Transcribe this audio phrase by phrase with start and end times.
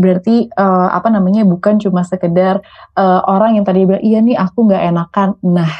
[0.00, 2.64] berarti uh, apa namanya bukan cuma sekedar
[2.96, 5.70] uh, orang yang tadi bilang iya nih aku nggak enakan nah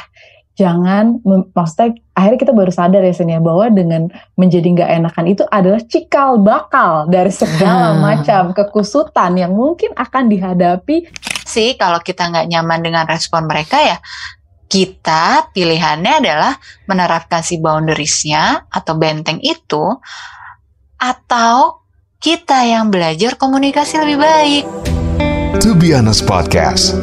[0.53, 1.17] jangan
[1.57, 5.81] maksudnya akhirnya kita baru sadar ya Sen ya bahwa dengan menjadi nggak enakan itu adalah
[5.81, 7.99] cikal bakal dari segala hmm.
[7.99, 11.09] macam kekusutan yang mungkin akan dihadapi
[11.47, 13.97] sih kalau kita nggak nyaman dengan respon mereka ya
[14.71, 16.53] kita pilihannya adalah
[16.87, 19.83] menerapkan si boundariesnya atau benteng itu
[21.01, 21.80] atau
[22.21, 24.63] kita yang belajar komunikasi lebih baik.
[25.57, 26.93] To be honest podcast.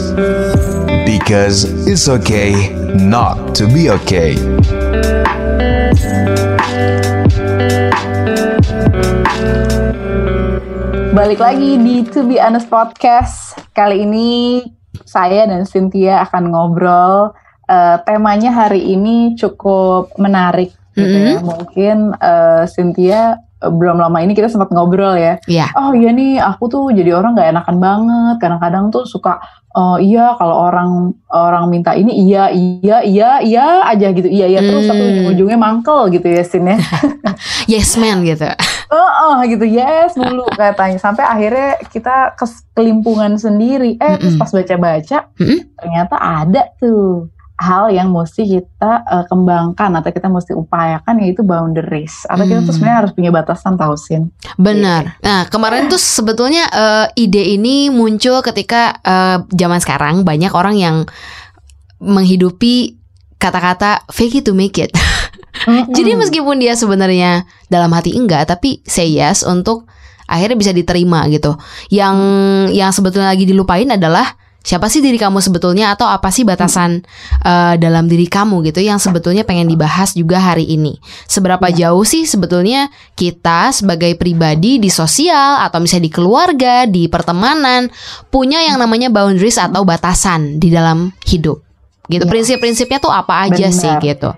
[1.03, 2.55] Because it's okay
[2.95, 4.39] not to be okay.
[11.11, 13.59] Balik lagi di To Be Honest Podcast.
[13.75, 14.63] Kali ini
[15.03, 17.35] saya dan Cynthia akan ngobrol.
[17.67, 21.35] Uh, temanya hari ini cukup menarik gitu mm -hmm.
[21.35, 21.39] ya.
[21.43, 25.43] Mungkin uh, Cynthia belum lama ini kita sempat ngobrol ya.
[25.51, 25.75] Iya.
[25.75, 28.37] Oh iya nih, aku tuh jadi orang nggak enakan banget.
[28.39, 29.43] Kadang-kadang tuh suka,
[29.75, 30.91] oh iya kalau orang
[31.35, 34.91] orang minta ini iya iya iya iya aja gitu, iya iya terus hmm.
[34.95, 36.79] tapi ujung-ujungnya mangkel gitu ya Sin ya.
[37.73, 38.47] yes man gitu.
[38.89, 40.97] Oh, oh gitu yes mulu katanya.
[40.97, 42.33] Sampai akhirnya kita
[42.73, 44.01] kelimpungan sendiri.
[44.01, 44.21] Eh mm -mm.
[44.25, 45.61] terus pas baca-baca, mm -mm.
[45.77, 52.23] ternyata ada tuh hal yang mesti kita uh, kembangkan atau kita mesti upayakan yaitu boundaries
[52.31, 52.51] atau hmm.
[52.55, 52.75] kita tuh hmm.
[52.79, 54.31] sebenarnya harus punya batasan tahu sin.
[54.55, 55.19] Benar.
[55.19, 60.97] Nah kemarin tuh sebetulnya uh, ide ini muncul ketika uh, zaman sekarang banyak orang yang
[61.99, 62.95] menghidupi
[63.43, 64.95] kata-kata fake it to make it.
[65.67, 65.91] Mm-hmm.
[65.99, 69.91] Jadi meskipun dia sebenarnya dalam hati enggak tapi say yes untuk
[70.31, 71.59] akhirnya bisa diterima gitu.
[71.91, 72.17] Yang
[72.71, 74.39] yang sebetulnya lagi dilupain adalah
[74.69, 77.01] siapa sih diri kamu sebetulnya atau apa sih batasan
[77.41, 81.01] uh, dalam diri kamu gitu yang sebetulnya pengen dibahas juga hari ini.
[81.25, 81.89] Seberapa ya.
[81.89, 87.89] jauh sih sebetulnya kita sebagai pribadi di sosial atau misalnya di keluarga, di pertemanan
[88.29, 91.65] punya yang namanya boundaries atau batasan di dalam hidup.
[92.13, 92.29] Gitu.
[92.29, 92.29] Ya.
[92.29, 93.81] Prinsip-prinsipnya tuh apa aja Benar.
[93.81, 94.37] sih gitu.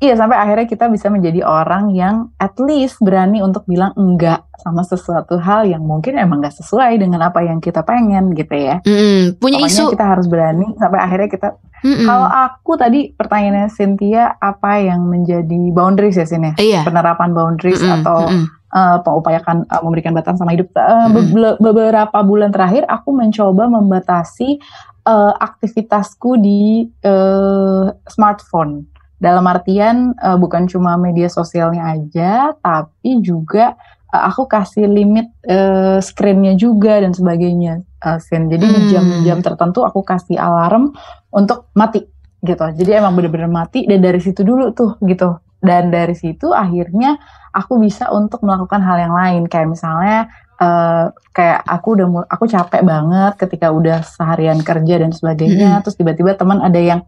[0.00, 4.80] Iya sampai akhirnya kita bisa menjadi orang yang at least berani untuk bilang enggak sama
[4.80, 8.80] sesuatu hal yang mungkin emang gak sesuai dengan apa yang kita pengen gitu ya.
[8.80, 9.92] Mm, punya Pokoknya isu.
[9.92, 11.48] kita harus berani sampai akhirnya kita.
[11.84, 12.06] Mm -mm.
[12.08, 16.56] Kalau aku tadi pertanyaannya Cynthia apa yang menjadi boundaries ya sini?
[16.56, 16.80] Iya.
[16.88, 17.96] Penerapan boundaries mm -mm.
[18.00, 18.46] atau mm -mm.
[18.70, 20.70] Uh, pengupayakan uh, memberikan batasan sama hidup.
[20.78, 21.10] Uh,
[21.58, 24.62] beberapa bulan terakhir aku mencoba membatasi
[25.10, 28.86] uh, aktivitasku di uh, smartphone
[29.20, 33.76] dalam artian uh, bukan cuma media sosialnya aja, tapi juga
[34.10, 38.48] uh, aku kasih limit uh, screennya juga dan sebagainya, uh, Sin.
[38.48, 38.74] Jadi hmm.
[38.74, 40.96] di jam-jam tertentu aku kasih alarm
[41.30, 42.08] untuk mati
[42.40, 42.64] gitu.
[42.72, 45.36] Jadi emang bener-bener mati dan dari situ dulu tuh gitu.
[45.60, 47.20] Dan dari situ akhirnya
[47.52, 52.82] aku bisa untuk melakukan hal yang lain kayak misalnya uh, kayak aku udah aku capek
[52.84, 55.82] banget ketika udah seharian kerja dan sebagainya hmm.
[55.82, 57.00] terus tiba-tiba teman ada yang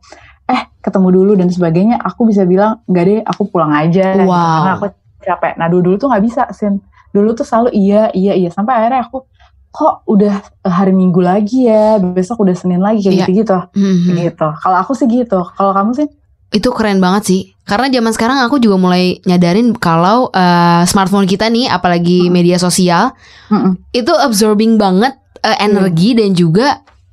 [0.52, 4.20] eh ketemu dulu dan sebagainya aku bisa bilang enggak deh aku pulang aja.
[4.20, 4.28] Wow.
[4.28, 4.86] karena aku
[5.24, 5.52] capek.
[5.56, 6.84] Nah dulu dulu tuh nggak bisa sin.
[7.12, 8.52] Dulu tuh selalu iya iya iya.
[8.52, 9.24] Sampai akhirnya aku
[9.72, 11.96] kok udah hari minggu lagi ya?
[11.96, 13.28] Besok udah senin lagi kayak yeah.
[13.32, 14.16] gitu gitu mm-hmm.
[14.28, 14.48] gitu.
[14.60, 15.40] Kalau aku sih gitu.
[15.56, 16.08] Kalau kamu sih?
[16.52, 17.40] Itu keren banget sih.
[17.64, 22.30] Karena zaman sekarang aku juga mulai nyadarin kalau uh, smartphone kita nih apalagi mm.
[22.34, 23.14] media sosial
[23.48, 25.14] mm itu absorbing banget
[25.46, 26.18] uh, energi mm.
[26.18, 26.66] dan juga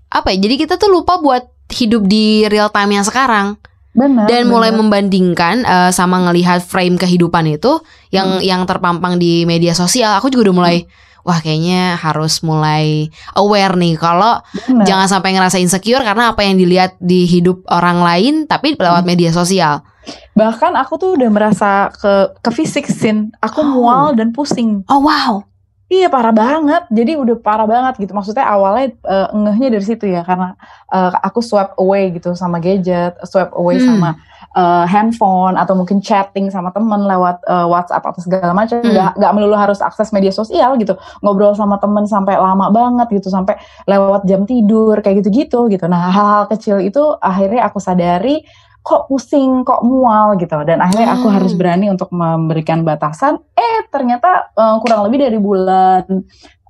[0.09, 3.57] apa ya jadi kita tuh lupa buat hidup di real time yang sekarang.
[3.93, 4.29] Benar.
[4.29, 4.51] Dan benar.
[4.53, 7.81] mulai membandingkan uh, sama ngelihat frame kehidupan itu
[8.13, 8.45] yang hmm.
[8.45, 11.25] yang terpampang di media sosial, aku juga udah mulai hmm.
[11.25, 14.39] wah kayaknya harus mulai aware nih kalau
[14.87, 19.09] jangan sampai ngerasa insecure karena apa yang dilihat di hidup orang lain tapi lewat hmm.
[19.09, 19.81] media sosial.
[20.37, 23.69] Bahkan aku tuh udah merasa ke ke fisik sin, aku oh.
[23.73, 24.85] mual dan pusing.
[24.85, 25.49] Oh wow.
[25.89, 28.13] Iya parah banget, jadi udah parah banget gitu.
[28.13, 30.53] Maksudnya awalnya uh, ngehnya dari situ ya, karena
[30.93, 33.89] uh, aku swipe away gitu sama gadget, swipe away hmm.
[33.89, 34.09] sama
[34.53, 38.85] uh, handphone atau mungkin chatting sama temen lewat uh, WhatsApp atau segala macam.
[38.85, 38.93] Hmm.
[38.93, 40.93] Gak, gak melulu harus akses media sosial gitu,
[41.25, 43.57] ngobrol sama temen sampai lama banget gitu, sampai
[43.89, 45.89] lewat jam tidur kayak gitu-gitu gitu.
[45.89, 48.45] Nah hal-hal kecil itu akhirnya aku sadari
[48.89, 50.57] kok pusing, kok mual gitu.
[50.65, 51.35] Dan akhirnya aku hmm.
[51.37, 53.37] harus berani untuk memberikan batasan.
[53.53, 56.09] Eh ternyata uh, kurang lebih dari bulan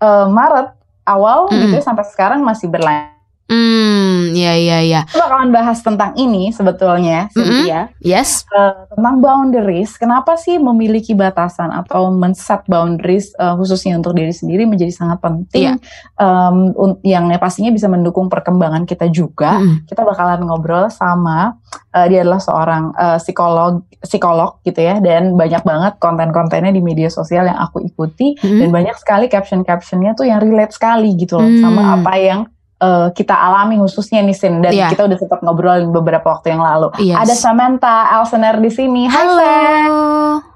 [0.04, 0.76] uh, Maret
[1.08, 1.56] awal hmm.
[1.64, 3.16] gitu ya, sampai sekarang masih berlanjut.
[3.50, 4.09] Hmm.
[4.20, 5.02] Hmm, iya iya iya.
[5.08, 7.88] Kita bakalan bahas tentang ini sebetulnya, Cynthia.
[8.04, 8.44] Yes.
[8.52, 9.96] Uh, tentang boundaries.
[9.96, 15.80] Kenapa sih memiliki batasan atau men-set boundaries uh, khususnya untuk diri sendiri menjadi sangat penting.
[15.80, 15.80] Iya.
[16.20, 19.60] Um, yang pastinya bisa mendukung perkembangan kita juga.
[19.60, 19.88] Mm-mm.
[19.88, 21.56] Kita bakalan ngobrol sama
[21.96, 27.12] uh, dia adalah seorang uh, psikolog psikolog gitu ya dan banyak banget konten-kontennya di media
[27.12, 28.64] sosial yang aku ikuti Mm-mm.
[28.64, 31.66] dan banyak sekali caption-captionnya tuh yang relate sekali gitu loh Hmm.
[31.66, 32.40] sama apa yang
[32.82, 34.90] uh, kita alami khususnya nih Sin dan Iya.
[34.92, 36.92] kita udah sempat ngobrolin beberapa waktu yang lalu.
[37.00, 37.20] Yes.
[37.20, 39.04] Ada Samantha Elsener di sini.
[39.08, 39.38] Hai Halo.
[39.40, 40.49] Sam.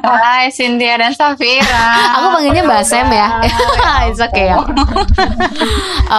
[0.00, 1.84] Hai Cynthia dan Safira.
[2.16, 3.28] Aku panggilnya Mbak Sam ya.
[4.08, 4.56] It's okay ya.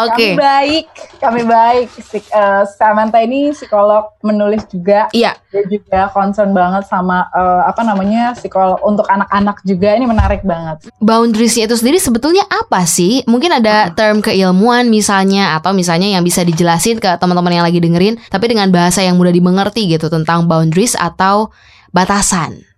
[0.05, 0.37] Oke.
[0.37, 0.85] Kami baik,
[1.17, 1.87] kami baik.
[1.97, 5.09] Si, uh, Samantha ini psikolog, menulis juga.
[5.11, 5.35] Iya.
[5.49, 9.97] Dia juga concern banget sama uh, apa namanya psikolog untuk anak-anak juga.
[9.97, 10.93] Ini menarik banget.
[11.01, 13.25] Boundariesnya itu sendiri sebetulnya apa sih?
[13.25, 18.21] Mungkin ada term keilmuan misalnya atau misalnya yang bisa dijelasin ke teman-teman yang lagi dengerin,
[18.29, 21.49] tapi dengan bahasa yang mudah dimengerti gitu tentang boundaries atau
[21.91, 22.70] batasan.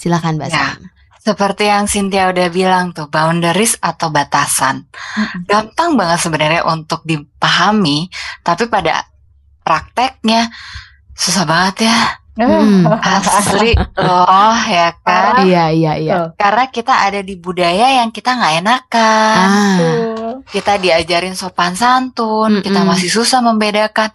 [0.00, 0.80] Silakan Mbak Ya.
[1.20, 4.88] Seperti yang Cynthia udah bilang tuh, boundaries atau batasan.
[5.44, 8.08] Gampang banget sebenarnya untuk dipahami,
[8.40, 9.04] tapi pada
[9.60, 10.48] prakteknya
[11.12, 11.98] susah banget ya.
[12.40, 12.88] Hmm.
[13.04, 15.44] Asli loh ya kan.
[15.44, 16.14] Iya iya iya.
[16.40, 19.36] Karena kita ada di budaya yang kita nggak enakan.
[19.36, 19.76] Ah.
[20.48, 22.96] Kita diajarin sopan santun, kita Mm-mm.
[22.96, 24.08] masih susah membedakan.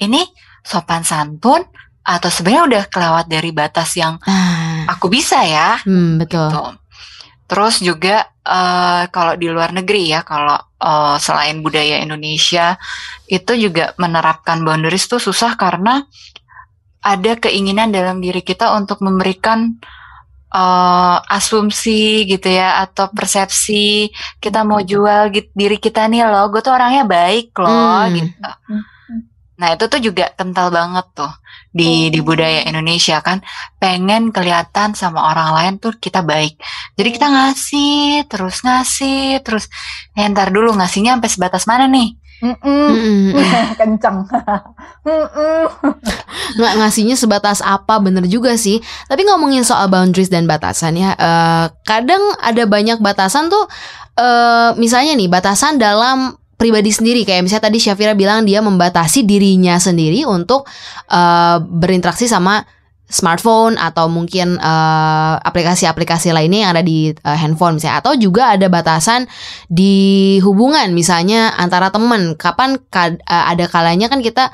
[0.00, 0.24] Ini
[0.64, 1.68] sopan santun
[2.00, 4.65] atau sebenarnya udah kelewat dari batas yang Ah.
[4.88, 5.78] Aku bisa ya.
[5.82, 6.48] Hmm, betul.
[6.48, 6.64] Gitu.
[7.46, 12.74] Terus juga eh, kalau di luar negeri ya, kalau eh, selain budaya Indonesia
[13.26, 16.02] itu juga menerapkan boundaries tuh susah karena
[17.06, 19.78] ada keinginan dalam diri kita untuk memberikan
[20.50, 24.10] eh, asumsi gitu ya atau persepsi
[24.42, 28.14] kita mau jual gitu, diri kita nih loh, gue tuh orangnya baik loh Hmm.
[28.14, 28.50] gitu.
[29.56, 31.32] Nah itu tuh juga kental banget tuh
[31.72, 33.40] di di budaya Indonesia kan
[33.80, 36.60] pengen kelihatan sama orang lain tuh kita baik.
[36.96, 39.68] Jadi kita ngasih terus ngasih terus.
[40.16, 42.16] Ntar dulu ngasihnya sampai sebatas mana nih?
[42.36, 43.32] Mm-mm.
[43.32, 43.32] Mm-mm.
[43.80, 44.28] Kenceng.
[46.56, 51.66] Nggak ngasihnya sebatas apa bener juga sih tapi ngomongin soal boundaries dan batasan ya eh,
[51.86, 53.64] kadang ada banyak batasan tuh
[54.18, 57.22] eh, misalnya nih batasan dalam pribadi sendiri.
[57.22, 60.64] Kayak misalnya tadi Syafira bilang dia membatasi dirinya sendiri untuk
[61.12, 62.64] eh, berinteraksi sama
[63.06, 68.02] smartphone atau mungkin eh, aplikasi-aplikasi lainnya yang ada di eh, handphone misalnya.
[68.02, 69.30] Atau juga ada batasan
[69.70, 72.34] di hubungan misalnya antara teman.
[72.34, 74.50] Kapan kad- eh, ada kalanya kan kita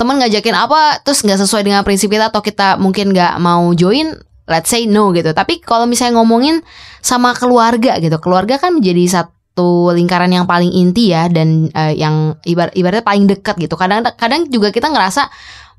[0.00, 4.16] teman ngajakin apa terus nggak sesuai dengan prinsip kita atau kita mungkin nggak mau join
[4.48, 5.36] let's say no gitu.
[5.36, 6.64] Tapi kalau misalnya ngomongin
[7.04, 12.38] sama keluarga gitu keluarga kan menjadi satu lingkaran yang paling inti ya dan eh, yang
[12.46, 13.74] ibar ibaratnya paling dekat gitu.
[13.74, 15.28] Kadang kadang juga kita ngerasa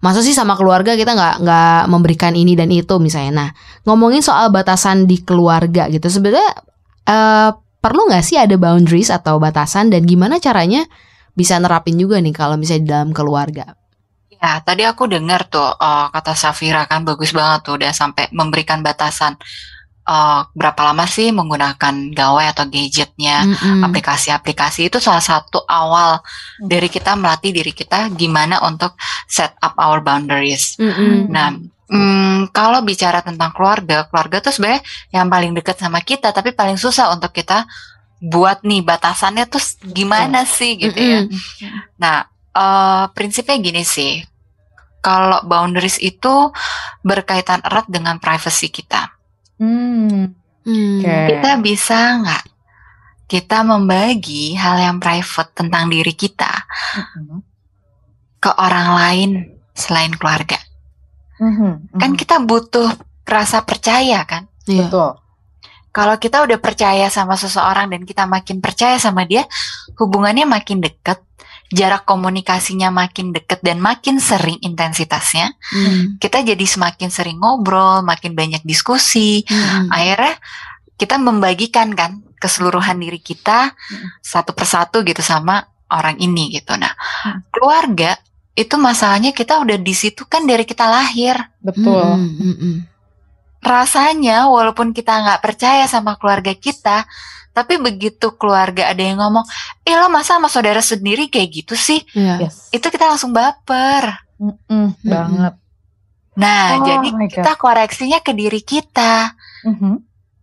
[0.01, 3.31] masa sih sama keluarga kita nggak nggak memberikan ini dan itu misalnya.
[3.31, 3.49] Nah
[3.85, 6.51] ngomongin soal batasan di keluarga gitu sebenarnya
[7.07, 7.49] eh,
[7.81, 10.85] perlu nggak sih ada boundaries atau batasan dan gimana caranya
[11.33, 13.77] bisa nerapin juga nih kalau misalnya di dalam keluarga?
[14.29, 18.81] Ya tadi aku dengar tuh eh, kata Safira kan bagus banget tuh udah sampai memberikan
[18.81, 19.37] batasan.
[20.01, 23.45] Eh, berapa lama sih menggunakan gawai atau gadgetnya?
[23.45, 23.85] Mm-mm.
[23.85, 26.17] aplikasi-aplikasi itu salah satu awal
[26.57, 28.97] dari kita melatih diri kita gimana untuk
[29.29, 30.73] set up our boundaries.
[30.81, 31.29] Mm-mm.
[31.29, 31.53] Nah,
[31.85, 34.81] hmm, kalau bicara tentang keluarga, keluarga tuh sebenarnya
[35.13, 37.69] yang paling dekat sama kita, tapi paling susah untuk kita
[38.17, 41.29] buat nih batasannya tuh gimana sih gitu ya.
[41.29, 42.01] Mm-mm.
[42.01, 42.25] Nah,
[42.57, 44.17] eh, prinsipnya gini sih,
[45.05, 46.49] kalau boundaries itu
[47.05, 49.20] berkaitan erat dengan privacy kita.
[49.61, 50.33] Hmm.
[50.65, 50.99] Hmm.
[51.05, 51.17] Oke.
[51.37, 52.43] Kita bisa nggak
[53.29, 56.51] kita membagi hal yang private tentang diri kita
[57.15, 57.39] Mhm.
[58.41, 59.29] ke orang lain
[59.71, 60.57] selain keluarga?
[61.39, 61.95] Mhm.
[61.95, 62.19] Kan Mhm.
[62.19, 62.89] kita butuh
[63.23, 64.49] rasa percaya kan?
[64.65, 64.89] Iya.
[64.89, 65.09] betul.
[65.91, 69.43] Kalau kita udah percaya sama seseorang dan kita makin percaya sama dia,
[69.99, 71.19] hubungannya makin dekat,
[71.71, 76.19] jarak komunikasinya makin dekat dan makin sering intensitasnya, Hmm.
[76.19, 79.87] kita jadi semakin sering ngobrol, makin banyak diskusi, Hmm.
[79.87, 80.35] akhirnya
[80.99, 83.73] kita membagikan kan keseluruhan diri kita
[84.21, 86.75] satu persatu gitu sama orang ini gitu.
[86.75, 86.91] Nah,
[87.23, 87.41] Hmm.
[87.49, 88.19] keluarga
[88.51, 91.39] itu masalahnya kita udah di situ kan dari kita lahir.
[91.63, 92.03] Betul.
[92.03, 92.77] Hmm, hmm, hmm.
[93.61, 97.05] Rasanya walaupun kita nggak percaya sama keluarga kita,
[97.51, 99.43] tapi begitu keluarga ada yang ngomong,
[99.83, 101.99] eh lo masa sama saudara sendiri kayak gitu sih?
[102.15, 102.47] Iya.
[102.47, 102.71] Yes.
[102.71, 104.23] Itu kita langsung baper.
[104.41, 105.53] Mm-mm, banget.
[106.39, 109.35] Nah, Oh jadi kita koreksinya ke diri kita.
[109.67, 109.99] Mhm.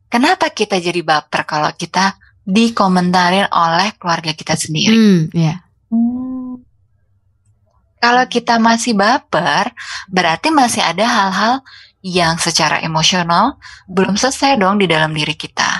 [0.09, 2.17] Kenapa kita jadi baper kalau kita
[2.49, 4.97] dikomentarin oleh keluarga kita sendiri?
[4.97, 5.61] Hmm, iya.
[5.93, 6.65] Hmm.
[7.99, 9.75] Kalau kita masih baper,
[10.09, 11.55] berarti masih ada hal-hal
[12.01, 13.59] yang secara emosional
[13.91, 15.78] belum selesai dong di dalam diri kita.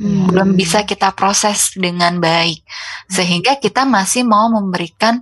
[0.00, 0.32] Hmm.
[0.32, 2.64] Belum bisa kita proses dengan baik.
[3.12, 5.20] Sehingga kita masih mau memberikan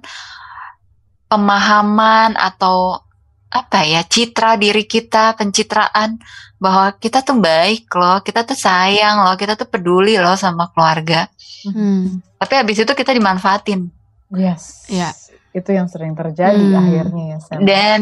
[1.26, 3.02] pemahaman atau
[3.49, 6.20] apa ya citra diri kita pencitraan
[6.61, 11.32] bahwa kita tuh baik loh kita tuh sayang loh kita tuh peduli loh sama keluarga
[11.64, 12.37] hmm.
[12.37, 13.88] tapi habis itu kita dimanfaatin
[14.37, 15.16] yes ya
[15.56, 16.76] itu yang sering terjadi hmm.
[16.76, 17.58] akhirnya ya Sam.
[17.64, 18.00] dan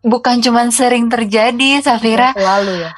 [0.00, 2.96] bukan cuma sering terjadi Safira selalu ya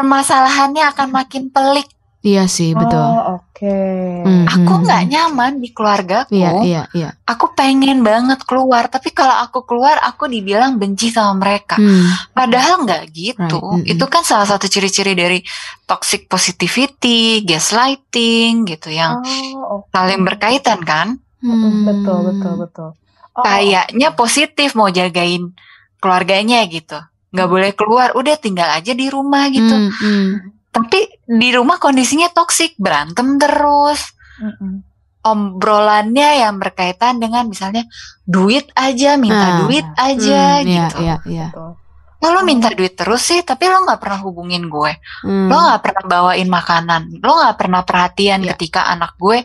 [0.00, 1.92] permasalahannya akan makin pelik
[2.26, 2.98] Iya sih betul.
[2.98, 3.54] Oh oke.
[3.54, 4.26] Okay.
[4.26, 4.50] Mm-hmm.
[4.50, 7.08] Aku nggak nyaman di keluarga Iya iya iya.
[7.22, 11.78] Aku pengen banget keluar, tapi kalau aku keluar aku dibilang benci sama mereka.
[11.78, 12.34] Mm.
[12.34, 13.62] Padahal nggak gitu.
[13.62, 13.86] Right.
[13.86, 13.92] Mm-hmm.
[13.94, 15.38] Itu kan salah satu ciri-ciri dari
[15.86, 19.94] toxic positivity, gaslighting gitu yang oh, okay.
[19.94, 21.22] saling berkaitan kan?
[21.38, 21.86] Hmm.
[21.86, 22.90] Betul betul betul.
[23.38, 25.54] Oh, Kayaknya positif mau jagain
[26.02, 26.98] keluarganya gitu.
[27.30, 29.70] Nggak boleh keluar, udah tinggal aja di rumah gitu.
[29.70, 34.12] Mm, mm tapi di rumah kondisinya toksik berantem terus.
[34.36, 34.84] Mm-mm.
[35.26, 37.82] obrolannya yang berkaitan dengan misalnya
[38.22, 40.96] duit aja minta ah, duit aja mm, gitu.
[41.02, 42.30] iya, iya, iya.
[42.30, 44.92] lo minta duit terus sih tapi lo nggak pernah hubungin gue.
[45.26, 45.50] Mm.
[45.50, 47.18] lo nggak pernah bawain makanan.
[47.24, 48.54] Lo nggak pernah perhatian yeah.
[48.54, 49.42] ketika anak gue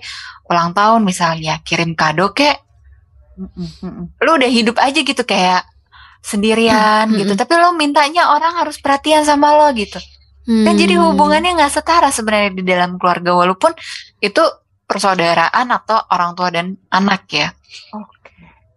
[0.52, 2.60] ulang tahun misalnya kirim kado kek
[4.22, 5.64] lo udah hidup aja gitu kayak
[6.22, 7.34] sendirian mm, gitu.
[7.34, 9.98] tapi lo mintanya orang harus perhatian sama lo gitu
[10.46, 10.66] Hmm.
[10.66, 13.72] Kan jadi hubungannya nggak setara sebenarnya di dalam keluarga walaupun
[14.22, 14.42] itu
[14.90, 17.48] persaudaraan atau orang tua dan anak ya.
[17.96, 18.20] Oke.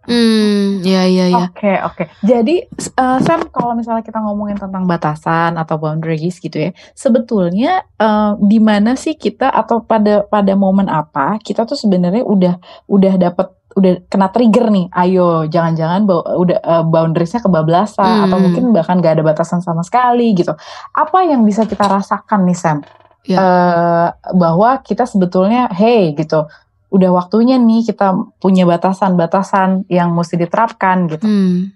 [0.05, 1.49] Hmm, ya ya ya.
[1.49, 1.97] Oke okay, oke.
[1.97, 2.07] Okay.
[2.21, 2.55] Jadi
[3.01, 8.61] uh, Sam kalau misalnya kita ngomongin tentang batasan atau boundaries gitu ya, sebetulnya uh, di
[8.61, 12.55] mana sih kita atau pada pada momen apa kita tuh sebenarnya udah
[12.85, 18.25] udah dapat udah kena trigger nih, ayo jangan-jangan udah uh, boundariesnya kebablasan hmm.
[18.31, 20.55] atau mungkin bahkan gak ada batasan sama sekali gitu.
[20.95, 22.79] Apa yang bisa kita rasakan nih Sam?
[23.27, 23.39] Ya.
[23.41, 26.47] Uh, bahwa kita sebetulnya hey gitu,
[26.95, 31.27] udah waktunya nih kita punya batasan-batasan yang mesti diterapkan gitu.
[31.27, 31.75] Hmm.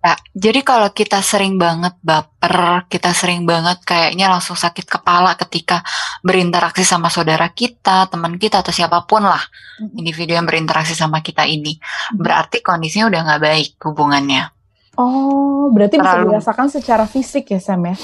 [0.00, 5.84] Ya, jadi kalau kita sering banget baper, kita sering banget kayaknya langsung sakit kepala ketika
[6.24, 9.44] berinteraksi sama saudara kita, teman kita atau siapa pun lah
[9.92, 11.76] individu yang berinteraksi sama kita ini,
[12.16, 14.48] berarti kondisinya udah nggak baik hubungannya.
[14.96, 16.08] Oh, berarti Terlalu.
[16.08, 17.96] bisa dirasakan secara fisik ya Sam ya?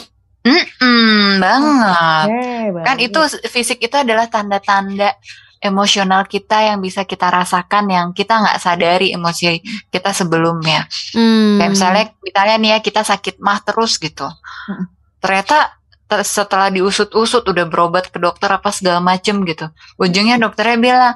[0.44, 2.26] Mm -mm, banget.
[2.28, 5.16] Okay, kan itu fisik itu adalah tanda-tanda
[5.60, 10.84] emosional kita yang bisa kita rasakan yang kita nggak sadari emosi kita sebelumnya.
[11.16, 11.58] Hmm.
[11.60, 14.28] Kayak misalnya, misalnya nih ya kita sakit mah terus gitu.
[14.28, 14.86] Hmm.
[15.20, 15.76] Ternyata
[16.22, 19.66] setelah diusut-usut udah berobat ke dokter apa segala macem gitu.
[19.98, 21.14] Ujungnya dokternya bilang,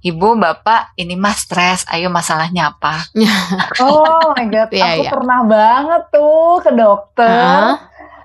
[0.00, 1.84] Ibu, Bapak, ini mah stres.
[1.92, 3.04] Ayo masalahnya apa?
[3.84, 5.12] oh my god, yeah, aku yeah.
[5.12, 7.28] pernah banget tuh ke dokter.
[7.28, 7.76] Huh?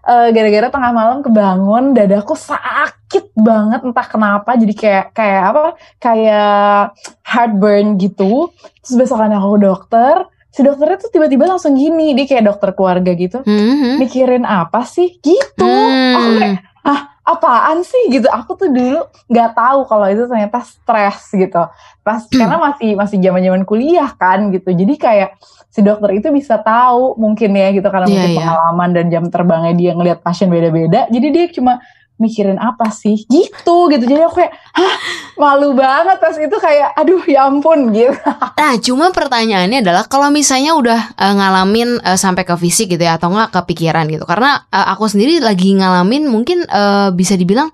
[0.06, 4.54] Uh, gara-gara tengah malam kebangun dadaku sakit banget entah kenapa.
[4.56, 5.64] Jadi kayak kayak apa?
[5.98, 6.96] Kayak
[7.26, 8.54] heartburn gitu.
[8.86, 10.16] Terus besokannya aku ke dokter
[10.56, 12.16] si dokternya tuh tiba-tiba langsung gini.
[12.16, 13.44] Dia kayak dokter keluarga gitu.
[13.44, 13.94] Mm-hmm.
[14.00, 15.20] mikirin apa sih?
[15.20, 15.68] Gitu.
[15.68, 16.16] Mm.
[16.16, 18.14] oh kayak ah apaan sih?
[18.14, 18.30] Gitu.
[18.30, 21.66] Aku tuh dulu nggak tahu kalau itu ternyata stres gitu.
[22.06, 24.70] Pas karena masih masih zaman zaman kuliah kan gitu.
[24.70, 25.42] Jadi kayak
[25.74, 28.40] si dokter itu bisa tahu mungkin ya gitu karena yeah, mungkin yeah.
[28.40, 31.10] pengalaman dan jam terbangnya dia ngelihat pasien beda-beda.
[31.12, 31.84] Jadi dia cuma
[32.16, 33.28] mikirin apa sih?
[33.28, 34.04] Gitu gitu.
[34.04, 34.96] Jadi aku kayak hah?
[35.36, 36.18] Malu banget.
[36.20, 38.16] Pas itu kayak aduh ya ampun gitu.
[38.66, 43.20] Nah cuma pertanyaannya adalah kalau misalnya udah uh, ngalamin uh, sampai ke fisik gitu ya
[43.22, 44.26] atau nggak kepikiran gitu.
[44.26, 47.70] Karena uh, aku sendiri lagi ngalamin mungkin uh, bisa dibilang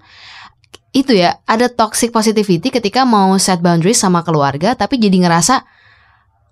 [0.91, 5.63] itu ya ada toxic positivity ketika mau set boundaries sama keluarga tapi jadi ngerasa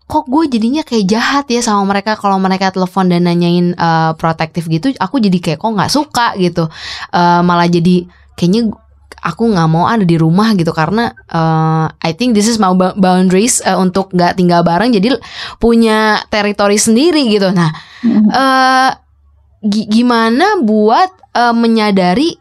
[0.09, 4.65] kok gue jadinya kayak jahat ya sama mereka kalau mereka telepon dan nanyain uh, protektif
[4.65, 6.65] gitu aku jadi kayak kok nggak suka gitu.
[7.13, 8.73] Uh, malah jadi kayaknya
[9.21, 13.61] aku nggak mau ada di rumah gitu karena uh, I think this is my boundaries
[13.61, 15.13] uh, untuk nggak tinggal bareng jadi
[15.61, 17.53] punya teritori sendiri gitu.
[17.53, 17.69] Nah
[18.33, 18.89] uh,
[19.69, 22.33] gimana buat uh, menyadari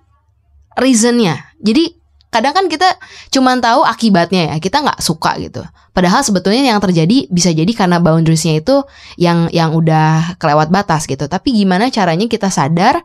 [0.81, 1.53] reasonnya?
[1.61, 1.98] Jadi
[2.29, 2.89] kadang kan kita
[3.33, 5.65] cuma tahu akibatnya ya kita nggak suka gitu.
[5.97, 8.85] Padahal sebetulnya yang terjadi bisa jadi karena boundariesnya itu
[9.17, 11.25] yang yang udah kelewat batas gitu.
[11.25, 13.01] Tapi gimana caranya kita sadar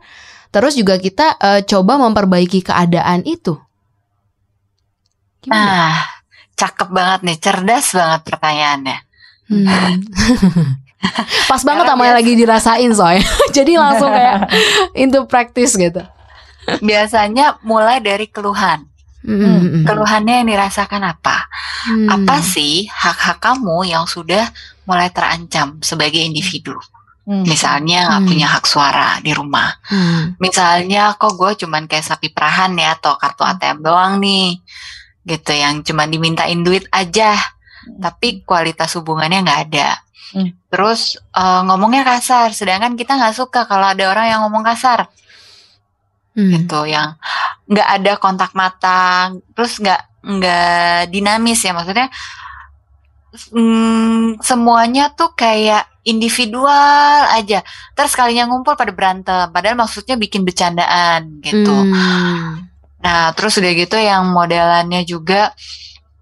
[0.54, 3.58] terus juga kita uh, coba memperbaiki keadaan itu?
[5.42, 5.60] Gimana?
[5.60, 5.92] nah
[6.54, 8.98] cakep banget nih cerdas banget pertanyaannya.
[9.44, 10.00] Hmm.
[11.50, 13.26] pas banget sama yang lagi dirasain soalnya.
[13.56, 14.52] Jadi langsung kayak
[15.02, 16.04] into practice gitu.
[16.80, 18.93] Biasanya mulai dari keluhan
[19.24, 21.48] Hmm, keluhannya yang dirasakan apa?
[21.88, 22.12] Hmm.
[22.12, 24.52] Apa sih hak-hak kamu yang sudah
[24.84, 26.76] mulai terancam sebagai individu.
[27.24, 27.40] Hmm.
[27.48, 28.28] Misalnya nggak Hmm.
[28.28, 29.72] punya hak suara di rumah.
[29.88, 30.36] Hmm.
[30.36, 34.60] Misalnya kok gue cuman kayak sapi perahan ya atau kartu ATM doang nih.
[35.24, 37.32] Gitu yang cuman dimintain duit aja.
[37.96, 40.04] Tapi kualitas hubungannya nggak ada.
[40.36, 40.52] Hmm.
[40.68, 42.52] Terus eh, ngomongnya kasar.
[42.52, 45.08] Sedangkan kita nggak suka kalau ada orang yang ngomong kasar.
[46.34, 46.50] Hmm.
[46.50, 47.14] gitu yang
[47.70, 52.10] nggak ada kontak mata terus nggak nggak dinamis ya maksudnya
[53.54, 57.62] mm, semuanya tuh kayak individual aja
[57.96, 62.66] terus kalinya ngumpul pada berantem padahal maksudnya bikin bercandaan gitu Hmm.
[62.98, 65.54] nah terus udah gitu yang modelannya juga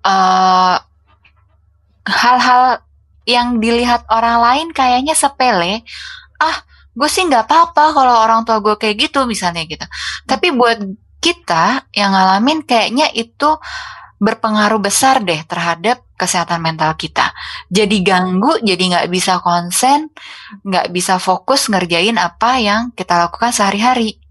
[0.03, 0.77] eh
[2.03, 2.83] hal-hal
[3.23, 5.87] yang dilihat orang lain kayaknya sepele
[6.43, 6.59] ah
[6.93, 9.85] gue sih nggak apa-apa kalau orang tua gue kayak gitu misalnya gitu.
[10.29, 10.79] Tapi buat
[11.23, 13.57] kita yang ngalamin kayaknya itu
[14.23, 17.35] berpengaruh besar deh terhadap kesehatan mental kita.
[17.67, 20.15] Jadi ganggu jadi nggak bisa konsen
[20.63, 24.23] nggak bisa fokus ngerjain apa yang kita lakukan sehari-hari.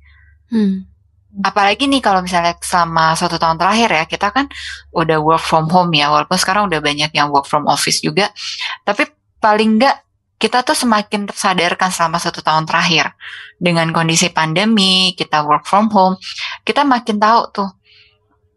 [0.52, 0.84] Hmm.
[1.48, 4.52] apalagi nih kalau misalnya selama satu tahun terakhir ya kita kan
[4.92, 8.28] udah work from home ya walaupun sekarang udah banyak yang work from office juga.
[8.84, 9.08] Tapi
[9.40, 10.04] paling enggak
[10.42, 13.14] kita tuh semakin tersadarkan selama satu tahun terakhir.
[13.62, 16.18] Dengan kondisi pandemi kita work from home
[16.66, 17.70] kita makin tahu tuh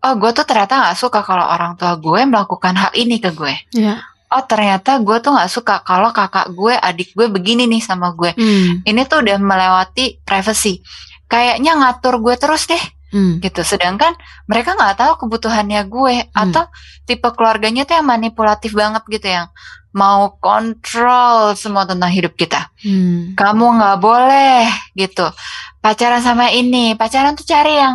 [0.05, 3.53] oh gue tuh ternyata nggak suka kalau orang tua gue melakukan hal ini ke gue.
[3.77, 4.01] Ya.
[4.33, 8.33] oh ternyata gue tuh nggak suka kalau kakak gue adik gue begini nih sama gue.
[8.33, 8.81] Hmm.
[8.89, 10.81] ini tuh udah melewati privacy.
[11.29, 12.81] Kayaknya ngatur gue terus deh
[13.15, 13.39] Hmm.
[13.39, 14.11] gitu sedangkan
[14.51, 16.51] mereka nggak tahu kebutuhannya gue Hmm.
[16.51, 16.67] atau
[17.07, 19.47] tipe keluarganya tuh yang manipulatif banget gitu yang
[19.95, 23.39] mau kontrol semua tentang hidup kita Hmm.
[23.39, 24.67] kamu nggak boleh
[24.99, 25.31] gitu
[25.79, 27.95] pacaran sama ini pacaran tuh cari yang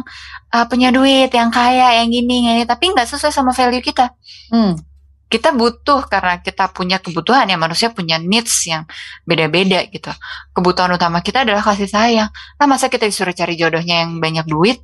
[0.55, 4.15] uh, punya duit yang kaya yang gini yang ini tapi nggak sesuai sama value kita
[4.47, 4.79] Hmm.
[5.29, 8.89] kita butuh karena kita punya kebutuhan ya manusia punya needs yang
[9.29, 10.09] beda-beda gitu.
[10.57, 12.33] Kebutuhan utama kita adalah kasih sayang.
[12.57, 14.81] Nah masa kita disuruh cari jodohnya yang banyak duit?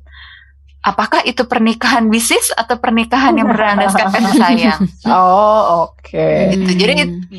[0.80, 4.80] Apakah itu pernikahan bisnis atau pernikahan yang berlandaskan kasih sayang?
[5.04, 6.28] Oh oke.
[6.54, 6.70] Gitu.
[6.78, 6.92] Jadi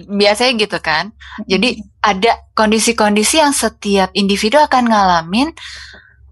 [0.05, 1.15] biasanya gitu kan.
[1.47, 5.55] Jadi ada kondisi-kondisi yang setiap individu akan ngalamin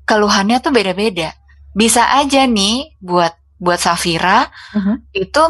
[0.03, 1.31] keluhannya tuh beda-beda.
[1.71, 4.95] Bisa aja nih buat buat Safira Mhm.
[5.15, 5.43] itu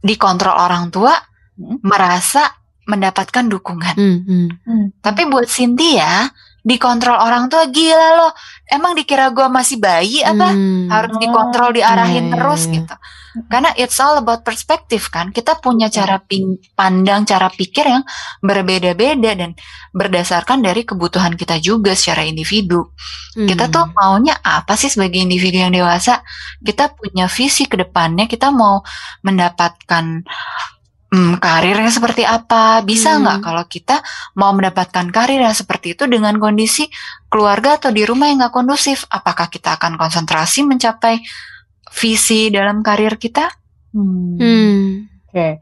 [0.00, 1.18] dikontrol orang tua
[1.58, 1.82] Mhm.
[1.82, 2.46] merasa
[2.82, 3.94] mendapatkan dukungan.
[3.94, 4.50] Hmm.
[4.66, 4.86] Hmm.
[4.98, 6.26] Tapi buat Cynthia
[6.62, 8.32] dikontrol orang tua gila loh.
[8.72, 10.48] Emang dikira gua masih bayi apa?
[10.48, 10.88] Hmm.
[10.88, 12.72] Harus dikontrol diarahin Iya, iya, terus iya.
[12.80, 12.94] gitu.
[13.48, 15.28] Karena it's all about perspective kan.
[15.28, 18.04] Kita punya cara ping- pandang, cara pikir yang
[18.40, 19.56] berbeda-beda dan
[19.92, 22.92] berdasarkan dari kebutuhan kita juga secara individu.
[23.32, 23.96] Kita tuh Hmm.
[23.96, 26.20] maunya apa sih sebagai individu yang dewasa?
[26.60, 28.84] Kita punya visi ke depannya, kita mau
[29.24, 30.04] mendapatkan
[31.12, 32.80] hmm, karirnya seperti apa?
[32.82, 33.28] Bisa Hmm.
[33.28, 34.00] nggak kalau kita
[34.34, 36.88] mau mendapatkan karir yang seperti itu dengan kondisi
[37.28, 39.04] keluarga atau di rumah yang nggak kondusif?
[39.12, 41.20] Apakah kita akan konsentrasi mencapai
[41.92, 43.52] visi dalam karir kita?
[43.92, 44.40] Hmm.
[44.40, 44.80] Hmm.
[45.28, 45.60] Oke.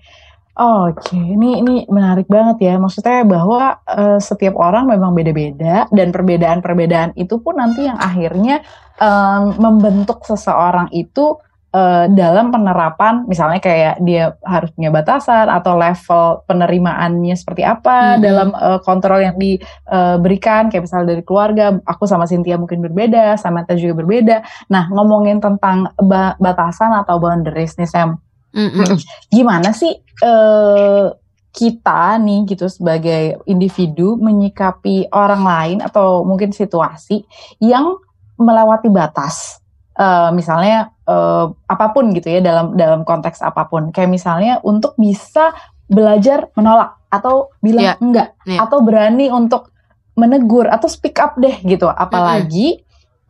[0.61, 2.75] Oh, Oke, ini ini menarik banget ya.
[2.77, 8.61] Maksudnya bahwa eh, setiap orang memang beda-beda dan perbedaan-perbedaan itu pun nanti yang akhirnya
[9.01, 16.43] em, membentuk seseorang itu eh, dalam penerapan, misalnya kayak dia harus punya batasan atau level
[16.45, 18.21] penerimaannya seperti apa Mhm.
[18.21, 21.79] dalam eh, kontrol yang diberikan, kayak misalnya dari keluarga.
[21.87, 24.43] Aku sama Cynthia mungkin berbeda, Samantha juga berbeda.
[24.67, 28.19] Nah, ngomongin tentang ba- batasan atau boundaries nih Sam
[28.51, 28.67] Hmm.
[28.75, 28.99] Hmm.
[29.31, 31.07] gimana sih eh,
[31.51, 37.23] kita nih gitu sebagai individu menyikapi orang lain atau mungkin situasi
[37.63, 37.95] yang
[38.35, 39.60] melewati batas
[40.01, 43.93] Eh, misalnya eh, apa pun gitu ya dalam dalam konteks apa pun.
[43.93, 45.53] Kayak misalnya untuk bisa
[45.85, 48.65] belajar menolak atau bilang Iya, enggak iya.
[48.65, 49.69] atau berani untuk
[50.17, 51.85] menegur atau speak up deh gitu.
[51.85, 52.81] Apalagi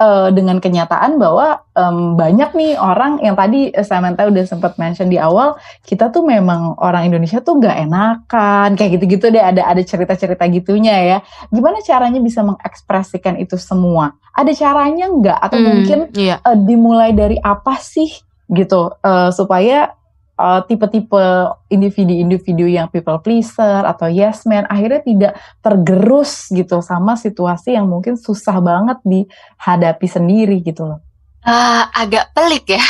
[0.00, 5.06] eh, dengan kenyataan bahwa em, banyak nih orang yang tadi eh, Samantha udah sempat mention
[5.06, 9.82] di awal kita tuh memang orang Indonesia tuh nggak enakan kayak gitu-gitu deh ada ada
[9.84, 15.68] cerita-cerita gitunya ya gimana caranya bisa mengekspresikan itu semua ada caranya nggak atau Hmm.
[15.68, 16.40] mungkin Iya.
[16.40, 18.08] eh, dimulai dari apa sih
[18.48, 19.94] gitu eh, supaya
[20.40, 21.24] eh, tipe-tipe
[21.68, 28.16] individu-individu yang people pleaser atau yes man akhirnya tidak tergerus gitu sama situasi yang mungkin
[28.16, 31.00] susah banget dihadapi sendiri gitu loh.
[31.40, 32.84] Ah, agak pelik ya.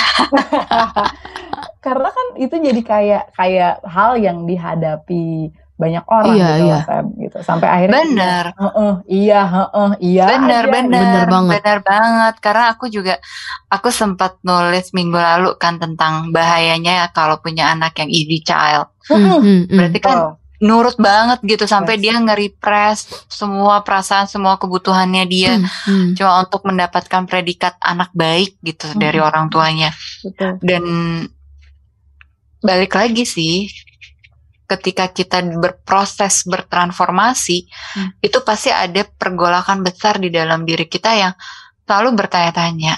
[1.84, 6.78] Karena kan itu jadi kayak kayak hal yang dihadapi banyak orang Iya, gitu, iya.
[6.84, 7.36] Sam, gitu.
[7.40, 8.44] Sampai akhirnya Bener.
[8.52, 10.24] Heeh, iya, heeh, iya.
[10.28, 11.52] Bener, aja, bener, Bener banget.
[11.56, 12.34] bener banget.
[12.38, 13.14] Karena aku juga,
[13.66, 18.92] aku sempat nulis minggu lalu kan tentang bahayanya kalau punya anak yang ED child.
[19.00, 19.16] gitu.
[19.16, 19.38] Heeh.
[19.40, 19.62] Hmm.
[19.64, 19.74] Hmm.
[19.74, 20.30] Berarti kan Betul.
[20.60, 22.02] nurut banget gitu sampai Yes.
[22.04, 26.08] dia nge-repress semua perasaan semua kebutuhannya dia Hmm, hmm.
[26.14, 29.24] cuma untuk mendapatkan predikat anak baik gitu dari Hmm.
[29.24, 29.88] orang tuanya
[30.20, 30.60] Betul.
[30.60, 30.84] dan
[32.60, 33.72] balik lagi sih
[34.70, 37.66] ketika kita berproses bertransformasi
[37.98, 38.14] Hmm.
[38.22, 41.34] itu pasti ada pergolakan besar di dalam diri kita yang
[41.82, 42.94] selalu bertanya-tanya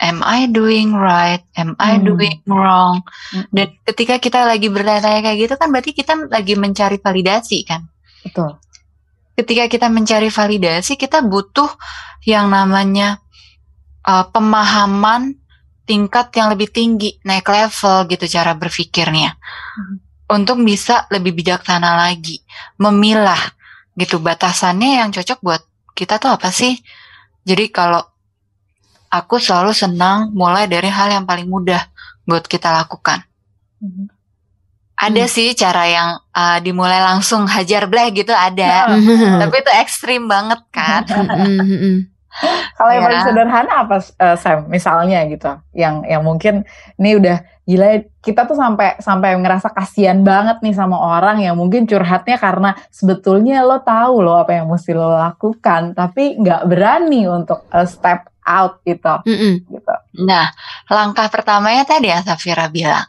[0.00, 2.04] am I doing right am I Hmm.
[2.12, 3.00] doing wrong
[3.32, 3.48] Hmm.
[3.48, 7.88] dan ketika kita lagi bertanya-tanya kayak gitu kan berarti kita lagi mencari validasi kan
[8.20, 8.60] Betul.
[9.40, 11.72] ketika kita mencari validasi kita butuh
[12.28, 13.24] yang namanya
[14.04, 15.40] uh, pemahaman
[15.88, 19.40] tingkat yang lebih tinggi naik level gitu cara berpikirnya
[19.80, 19.96] Hmm.
[20.30, 22.40] Untuk bisa lebih bijaksana lagi
[22.78, 23.40] memilah
[23.98, 24.22] gitu.
[24.22, 25.62] Batasannya yang cocok buat
[25.98, 26.78] kita tuh apa sih?
[27.42, 28.00] Jadi kalau
[29.10, 31.82] aku selalu senang mulai dari hal yang paling mudah
[32.24, 33.26] buat kita lakukan.
[33.82, 34.06] Mhm.
[35.00, 35.32] ada Hmm.
[35.32, 38.92] sih cara yang uh, dimulai langsung hajar bleh gitu ada.
[38.92, 41.08] Nah, tapi itu ekstrim banget kan?
[41.08, 42.04] Hmm,
[42.78, 43.08] Kalau yang Ya.
[43.10, 44.70] paling sederhana apa eh, Sam?
[44.70, 46.62] Misalnya gitu, yang yang mungkin
[46.96, 47.88] ini udah gila
[48.18, 53.62] kita tuh sampai sampai ngerasa kasihan banget nih sama orang yang mungkin curhatnya karena sebetulnya
[53.62, 58.82] lo tahu lo apa yang mesti lo lakukan, tapi nggak berani untuk eh, step out
[58.82, 59.54] gitu, Hmm, hmm.
[59.68, 59.94] gitu.
[60.26, 60.50] Nah,
[60.88, 63.06] langkah pertamanya tadi yang Safira bilang,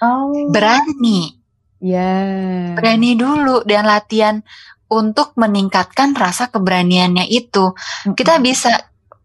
[0.00, 1.36] Oh, berani,
[1.78, 2.10] ya.
[2.74, 4.40] berani dulu dan latihan
[4.90, 7.72] untuk meningkatkan rasa keberaniannya itu.
[8.12, 8.74] Kita bisa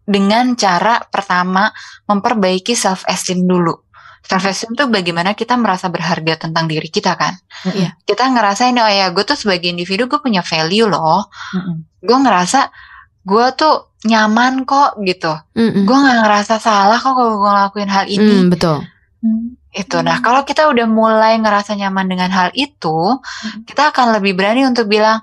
[0.06, 1.66] dengan cara pertama
[2.06, 3.74] memperbaiki self esteem dulu.
[4.22, 7.34] Self esteem itu bagaimana kita merasa berharga tentang diri kita kan.
[7.66, 7.98] Iya.
[8.06, 11.26] Kita ngerasain oh ya gue tuh sebagai individu gue punya value loh.
[11.54, 11.82] Mm-mm.
[11.98, 12.70] Gue ngerasa
[13.26, 15.34] gue tuh nyaman kok gitu.
[15.58, 15.84] Hmm, hmm.
[15.84, 18.36] Gue nggak ngerasa salah kok kalau gue ngelakuin hal ini.
[18.38, 18.78] Hmm, betul.
[19.20, 19.58] Hmm.
[19.76, 20.00] itu.
[20.00, 23.20] Nah, kalau kita udah mulai ngerasa nyaman dengan hal itu,
[23.68, 25.20] kita akan lebih berani untuk bilang,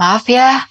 [0.00, 0.64] maaf ya,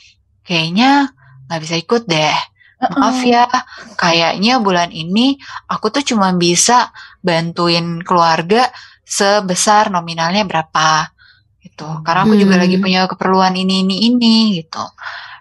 [0.44, 1.12] kayaknya
[1.48, 2.38] nggak bisa ikut deh.
[2.84, 3.48] Maaf ya,
[3.96, 5.40] kayaknya bulan ini
[5.72, 6.92] aku tuh cuma bisa
[7.24, 8.68] bantuin keluarga
[9.08, 11.08] sebesar nominalnya berapa
[11.64, 11.88] gitu.
[12.04, 12.64] Karena aku juga Hmm.
[12.68, 14.84] lagi punya keperluan ini ini ini gitu.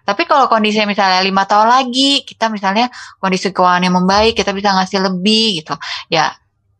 [0.02, 4.98] Tapi kalau kondisinya misalnya lima tahun lagi, kita misalnya kondisi keuangannya membaik, kita bisa ngasih
[5.02, 5.74] lebih gitu.
[6.10, 6.34] Ya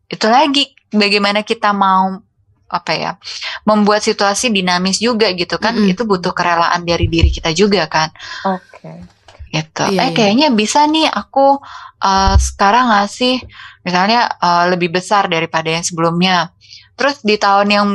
[0.07, 2.19] itu lagi bagaimana kita mau
[2.73, 3.11] apa ya
[3.69, 5.93] membuat situasi dinamis juga gitu kan Mm-mm.
[5.93, 8.09] itu butuh kerelaan dari diri kita juga kan
[8.49, 9.05] Oke.
[9.53, 9.83] gitu.
[9.93, 10.15] Iya, eh iya.
[10.17, 11.61] kayaknya bisa nih aku
[12.01, 13.45] uh, sekarang ngasih
[13.85, 16.49] misalnya uh, lebih besar daripada yang sebelumnya.
[16.97, 17.87] Terus di tahun yang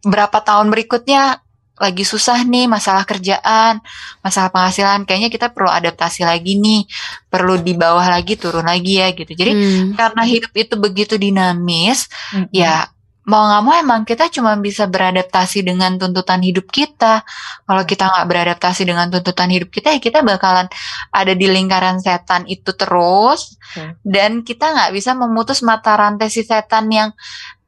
[0.00, 1.44] berapa tahun berikutnya
[1.80, 3.80] lagi susah nih masalah kerjaan,
[4.20, 6.84] masalah penghasilan, kayaknya kita perlu adaptasi lagi nih,
[7.32, 9.32] perlu di bawah lagi turun lagi ya gitu.
[9.32, 9.96] Jadi Hmm.
[9.96, 12.04] karena hidup itu begitu dinamis,
[12.36, 12.52] Mm-mm.
[12.52, 12.84] ya
[13.28, 17.20] mau nggak mau emang kita cuma bisa beradaptasi dengan tuntutan hidup kita.
[17.68, 20.66] Kalau kita nggak beradaptasi dengan tuntutan hidup kita, ya kita bakalan
[21.12, 24.00] ada di lingkaran setan itu terus, Oke.
[24.02, 27.10] dan kita nggak bisa memutus mata rantai si setan yang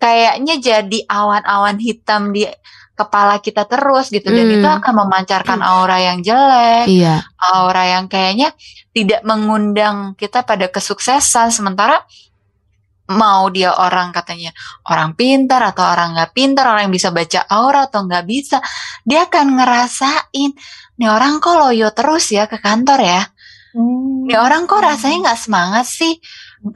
[0.01, 2.49] kayaknya jadi awan-awan hitam di
[2.93, 4.57] kepala kita terus gitu, dan Hmm.
[4.61, 7.25] itu akan memancarkan aura yang jelek Iya.
[7.41, 8.53] aura yang kayaknya
[8.93, 12.05] tidak mengundang kita pada kesuksesan sementara
[13.13, 14.51] mau dia orang katanya
[14.89, 18.59] orang pintar atau orang nggak pintar orang yang bisa baca aura atau nggak bisa
[19.05, 20.51] dia akan ngerasain
[20.99, 23.23] nih orang kok loyo terus ya ke kantor ya
[23.73, 24.29] Hmm.
[24.29, 26.21] nih orang kok rasanya nggak semangat sih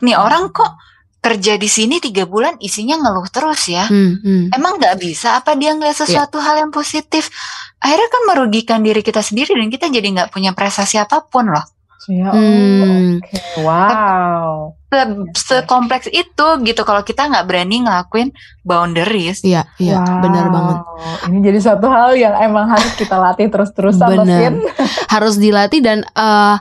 [0.00, 0.80] nih orang kok
[1.20, 4.44] kerja di sini tiga bulan isinya ngeluh terus ya Hmm, hmm.
[4.56, 7.28] Emang nggak bisa apa dia ngeliat sesuatu hal yang positif?
[7.82, 11.66] Akhirnya kan merugikan diri kita sendiri dan kita jadi nggak punya prestasi apa pun loh.
[12.06, 13.18] Ya, oh, Hmm.
[13.18, 13.36] oke.
[13.60, 14.78] Wow.
[14.86, 15.02] Se
[15.34, 18.30] Sekompleks itu gitu kalau kita nggak berani ngelakuin
[18.62, 19.42] boundaries.
[19.42, 20.22] Iya, iya, Wow.
[20.22, 20.76] benar banget.
[21.26, 24.54] Ini jadi satu hal yang emang harus kita latih terus-terusan, Benar.
[25.10, 26.56] Harus dilatih dan eh,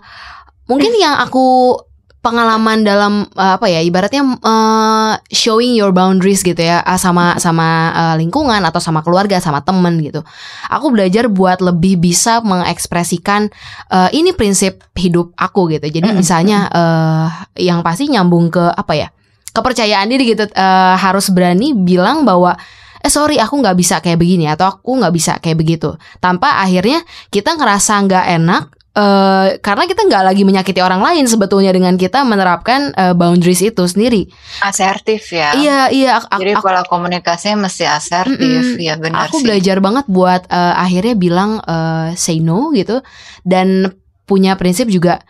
[0.65, 1.77] mungkin yang aku
[2.26, 7.94] pengalaman dalam eh, apa ya ibaratnya eh, showing your boundaries gitu ya ah, sama sama
[7.94, 10.26] eh, lingkungan atau sama keluarga sama temen gitu.
[10.74, 13.54] Aku belajar buat lebih bisa mengekspresikan
[13.94, 15.86] eh, ini prinsip hidup aku gitu.
[15.86, 17.28] Jadi misalnya eh,
[17.70, 19.08] yang pasti nyambung ke apa ya
[19.54, 22.58] kepercayaan diri gitu eh, harus berani bilang bahwa
[23.06, 25.94] eh sorry aku nggak bisa kayak begini atau aku nggak bisa kayak begitu.
[26.18, 28.64] Tanpa akhirnya kita ngerasa nggak enak
[28.95, 33.84] eh, karena kita nggak lagi menyakiti orang lain sebetulnya dengan kita menerapkan eh, boundaries itu
[33.84, 34.31] sendiri.
[34.63, 35.51] Asertif ya.
[35.53, 38.79] Iya iya aku, Jadi aku, pola komunikasinya mesti asertif.
[38.79, 38.79] Mm-mm.
[38.79, 39.45] Ya benar aku sih.
[39.45, 43.03] belajar banget buat eh, akhirnya bilang eh, say no gitu
[43.43, 43.91] dan
[44.25, 45.21] punya prinsip juga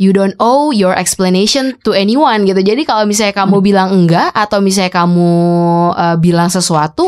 [0.00, 2.58] you don't owe your explanation to anyone gitu.
[2.58, 5.32] Jadi kalau misalnya kamu bilang enggak atau misalnya kamu
[5.94, 7.06] eh, bilang sesuatu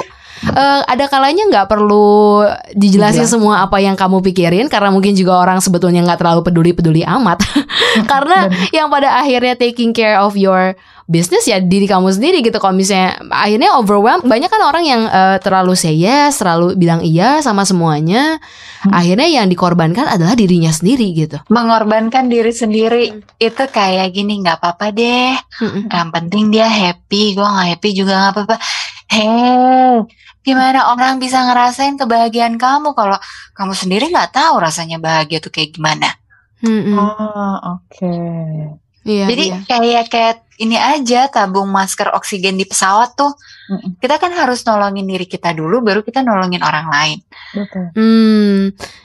[0.52, 2.44] uh, ada kalanya nggak perlu
[2.76, 3.32] dijelasin Jelas.
[3.32, 7.40] semua apa yang kamu pikirin karena mungkin juga orang sebetulnya nggak terlalu peduli peduli amat
[8.10, 12.72] karena yang pada akhirnya taking care of your bisnis ya diri kamu sendiri gitu kalau
[12.72, 17.68] misalnya akhirnya overwhelmed banyak kan orang yang uh, terlalu say yes terlalu bilang iya sama
[17.68, 18.40] semuanya
[18.88, 18.88] hmm.
[18.88, 23.36] akhirnya yang dikorbankan adalah dirinya sendiri gitu mengorbankan diri sendiri hmm.
[23.36, 25.92] itu kayak gini nggak apa-apa deh hmm.
[25.92, 28.56] yang penting dia happy gue nggak happy juga nggak apa-apa
[29.04, 30.00] Hei,
[30.44, 33.16] gimana orang bisa ngerasain kebahagiaan kamu kalau
[33.56, 36.12] kamu sendiri nggak tahu rasanya bahagia tuh kayak gimana?
[36.60, 37.98] Hmm, ah, oke.
[37.98, 38.84] Okay.
[39.04, 39.58] Iya, Jadi iya.
[39.68, 43.36] kayak kayak ini aja tabung masker oksigen di pesawat tuh.
[43.68, 44.00] Mm-mm.
[44.00, 47.18] Kita kan harus nolongin diri kita dulu baru kita nolongin orang lain.
[47.52, 47.84] Betul.
[47.92, 48.62] Hmm,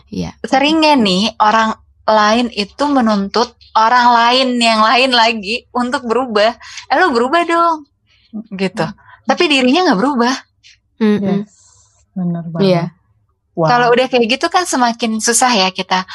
[0.08, 0.32] iya.
[0.40, 1.76] Seringnya nih orang
[2.08, 6.56] lain itu menuntut orang lain yang lain lagi untuk berubah.
[6.88, 7.84] Eh lo berubah dong.
[8.56, 8.86] Gitu.
[8.88, 8.96] Mm.
[9.28, 10.34] Tapi dirinya nggak berubah.
[11.00, 11.52] Yes.
[12.14, 12.64] Benar banget.
[12.68, 12.84] Iya.
[13.56, 13.68] Wow.
[13.68, 16.08] Kalau udah kayak gitu kan semakin susah ya kita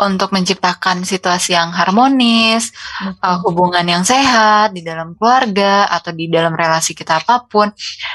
[0.00, 2.72] untuk menciptakan situasi yang harmonis,
[3.20, 7.68] uh, hubungan yang sehat di dalam keluarga atau di dalam relasi kita apa pun,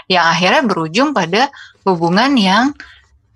[0.10, 1.54] yang akhirnya berujung pada
[1.86, 2.73] hubungan yang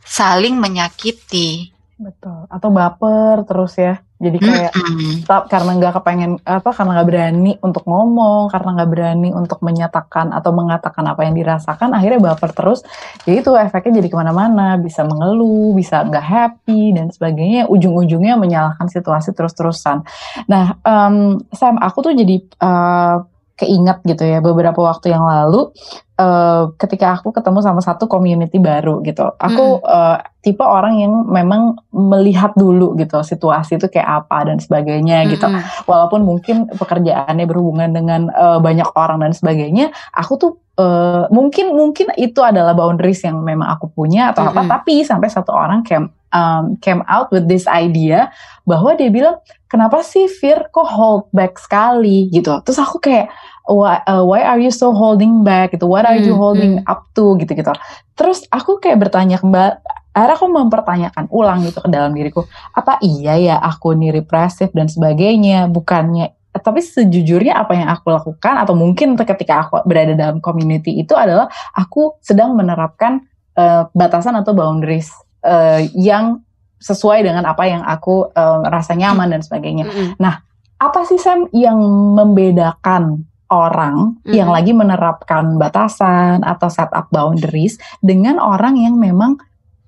[0.02, 1.70] saling menyakiti.
[2.00, 2.48] Betul.
[2.48, 4.00] Atau baper terus ya.
[4.20, 5.48] Jadi kayak mm-hmm.
[5.48, 10.52] karena nggak kepengen apa karena nggak berani untuk ngomong, karena nggak berani untuk menyatakan atau
[10.52, 12.84] mengatakan apa yang dirasakan, akhirnya baper terus.
[13.24, 17.72] Jadi itu efeknya jadi ke mana-mana, bisa mengeluh, bisa nggak happy dan sebagainya.
[17.72, 20.04] Ujung-ujungnya menyalahkan situasi terus-terusan.
[20.52, 23.24] Nah, um, Sam, aku tuh jadi uh,
[23.60, 25.68] keinget gitu ya beberapa waktu yang lalu
[26.16, 29.84] uh, ketika aku ketemu sama satu community baru gitu aku mm.
[29.84, 35.28] uh, tipe orang yang memang melihat dulu gitu situasi itu kayak apa dan sebagainya mm.
[35.36, 35.48] gitu
[35.92, 42.16] walaupun mungkin pekerjaannya berhubungan dengan uh, banyak orang dan sebagainya aku tuh uh, mungkin mungkin
[42.16, 44.50] itu adalah boundaries yang memang aku punya atau mm.
[44.56, 48.30] apa tapi sampai satu orang came um, came out with this idea
[48.66, 52.30] bahwa dia bilang kenapa sih Fir kok hold back sekali?
[52.30, 52.50] Gitu.
[52.66, 53.30] Terus aku kayak
[53.70, 55.74] why, uh, why are you so holding back?
[55.74, 56.92] Gitu what are you hmm, holding hmm.
[56.92, 57.38] up to?
[57.38, 57.72] Gitu gitu.
[58.18, 63.38] Terus aku kayak bertanya kembali akhirnya aku mempertanyakan ulang gitu ke dalam diriku apa iya
[63.38, 65.70] ya aku ini represif dan sebagainya?
[65.70, 71.14] Bukannya tapi sejujurnya apa yang aku lakukan atau mungkin ketika aku berada dalam community itu
[71.14, 73.22] adalah aku sedang menerapkan
[73.54, 75.14] uh, batasan atau boundaries
[75.46, 76.42] uh, yang
[76.80, 79.86] sesuai dengan apa yang aku uh, rasa nyaman dan sebagainya.
[79.88, 80.10] Mm -hmm.
[80.16, 80.40] Nah,
[80.80, 81.76] apa sih Sam yang
[82.16, 84.34] membedakan orang mm-hmm.
[84.34, 89.36] yang lagi menerapkan batasan atau set up boundaries dengan orang yang memang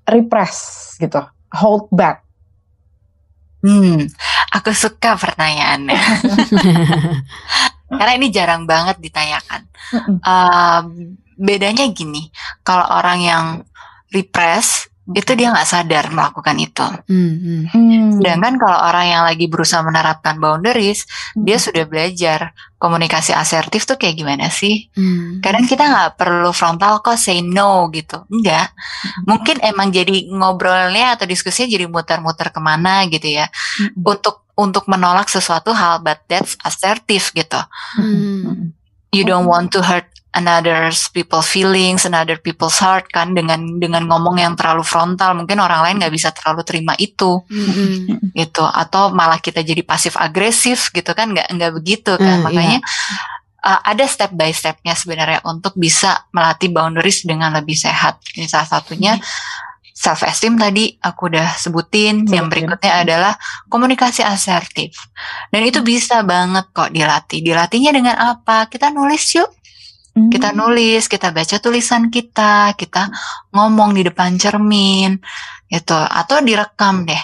[0.04, 1.22] repress gitu,
[1.54, 2.26] hold back.
[3.62, 4.10] Hmm,
[4.50, 6.02] aku suka pertanyaannya.
[8.02, 9.62] Karena ini jarang banget ditanyakan.
[10.26, 10.82] Uh,
[11.38, 12.34] bedanya gini,
[12.66, 13.44] kalau orang yang
[14.10, 16.86] repress itu dia nggak sadar melakukan itu.
[17.10, 18.22] Hmm, hmm.
[18.22, 21.42] Sedangkan kalau orang yang lagi berusaha menerapkan boundaries, hmm.
[21.42, 24.86] dia sudah belajar komunikasi asertif tuh kayak gimana sih?
[24.94, 25.42] Hmm.
[25.42, 28.70] Kadang kita nggak perlu frontal kok say no gitu, enggak.
[28.70, 29.22] Hmm.
[29.26, 34.06] Mungkin emang jadi ngobrolnya atau diskusinya jadi muter-muter ke mana gitu ya, hmm.
[34.06, 37.58] untuk untuk menolak sesuatu hal, but that's assertif gitu.
[37.98, 38.70] Hmm.
[39.10, 44.40] You don't want to hurt another people feelings, another people's heart kan dengan dengan ngomong
[44.40, 47.44] yang terlalu frontal mungkin orang lain nggak bisa terlalu terima itu.
[47.46, 48.32] Mm-hmm.
[48.32, 48.64] gitu.
[48.64, 52.40] Atau malah kita jadi pasif agresif gitu kan nggak nggak begitu kan.
[52.40, 53.76] Mm, makanya yeah.
[53.76, 58.24] uh, ada step by stepnya sebenarnya untuk bisa melatih boundaries dengan lebih sehat.
[58.32, 59.20] Ini salah satunya
[59.92, 62.24] self esteem tadi aku udah sebutin.
[62.24, 63.32] Yang berikutnya adalah
[63.68, 64.96] komunikasi asertif.
[65.52, 67.44] Dan itu bisa banget kok dilatih.
[67.44, 68.64] Dilatihnya dengan apa?
[68.72, 69.61] Kita nulis yuk
[70.12, 70.58] kita hmm.
[70.60, 73.08] nulis, kita baca tulisan kita, kita
[73.52, 75.16] ngomong di depan cermin,
[75.72, 77.22] gitu, atau direkam deh,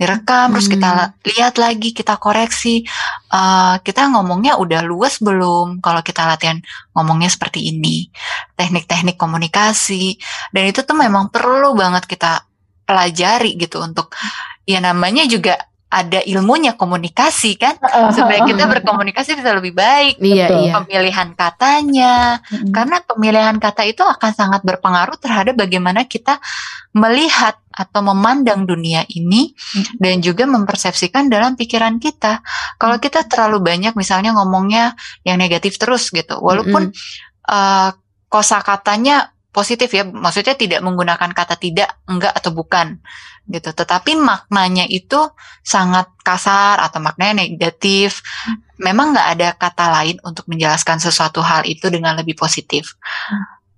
[0.00, 0.52] direkam, hmm.
[0.56, 1.12] terus kita hmm.
[1.28, 2.88] lihat lagi, kita koreksi,
[3.28, 5.84] uh, kita ngomongnya udah luas belum?
[5.84, 6.56] Kalau kita latihan
[6.96, 8.08] ngomongnya seperti ini,
[8.56, 10.16] teknik-teknik komunikasi,
[10.56, 12.48] dan itu tuh memang perlu banget kita
[12.88, 14.10] pelajari gitu untuk
[14.64, 15.58] ya namanya juga
[15.92, 17.76] ada ilmunya komunikasi kan
[18.16, 20.72] supaya kita berkomunikasi bisa lebih baik iya, iya.
[20.80, 22.72] pemilihan katanya hmm.
[22.72, 26.40] karena pemilihan kata itu akan sangat berpengaruh terhadap bagaimana kita
[26.96, 30.00] melihat atau memandang dunia ini hmm.
[30.00, 32.40] dan juga mempersepsikan dalam pikiran kita
[32.80, 34.96] kalau kita terlalu banyak misalnya ngomongnya
[35.28, 37.52] yang negatif terus gitu walaupun hmm.
[37.52, 37.92] uh,
[38.32, 42.98] kosakatanya positif ya maksudnya tidak menggunakan kata tidak enggak atau bukan
[43.46, 43.70] gitu.
[43.70, 45.18] Tetapi maknanya itu
[45.60, 48.24] sangat kasar atau maknanya negatif.
[48.80, 52.96] Memang nggak ada kata lain untuk menjelaskan sesuatu hal itu dengan lebih positif.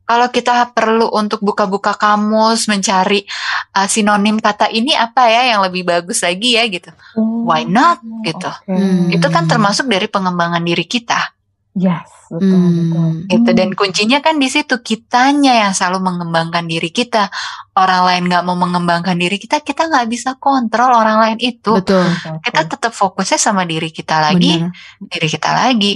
[0.05, 3.25] kalau kita perlu untuk buka-buka kamus mencari
[3.73, 6.93] uh, sinonim kata ini apa ya yang lebih bagus lagi ya gitu.
[7.17, 8.53] Why not gitu.
[8.69, 8.69] Okay.
[8.69, 9.09] Hmm.
[9.09, 11.34] Itu kan termasuk dari pengembangan diri kita.
[11.75, 12.71] Yes, betul Hmm.
[12.79, 13.09] betul.
[13.27, 13.77] Gitu dan Hmm.
[13.77, 17.27] kuncinya kan di situ kitanya yang selalu mengembangkan diri kita.
[17.75, 21.75] Orang lain nggak mau mengembangkan diri kita, kita nggak bisa kontrol orang lain itu.
[21.75, 22.07] Betul.
[22.07, 24.71] Betul, Kita tetap fokusnya sama diri kita lagi, Benar.
[25.03, 25.95] diri kita lagi.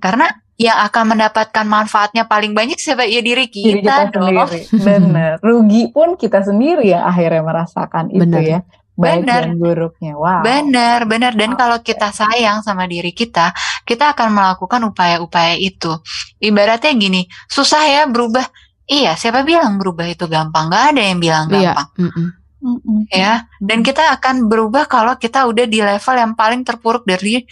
[0.00, 0.24] Karena
[0.56, 4.24] yang akan mendapatkan manfaatnya paling banyak siapa ya diri diri kita, kita dong.
[4.48, 4.60] sendiri.
[4.76, 5.32] Benar.
[5.44, 8.40] Rugi pun kita sendiri yang akhirnya merasakan itu Benar.
[8.40, 8.58] ya.
[9.00, 9.40] Baik Benar.
[9.48, 10.12] dan buruknya.
[10.12, 10.40] Wow.
[10.44, 11.32] Benar, benar.
[11.32, 11.58] Dan Oke.
[11.64, 13.56] kalau kita sayang sama diri kita,
[13.88, 15.96] kita akan melakukan upaya-upaya itu.
[16.36, 18.44] Ibaratnya gini, susah ya berubah.
[18.84, 20.68] Iya, siapa bilang berubah itu gampang?
[20.68, 21.72] Gak ada yang bilang Iya.
[21.72, 21.88] gampang.
[21.96, 22.28] Mm-mm.
[22.60, 22.98] Mm-mm.
[23.08, 27.48] Ya, dan kita akan berubah kalau kita udah di level yang paling terpuruk dari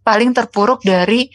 [0.00, 1.28] paling terpuruk dari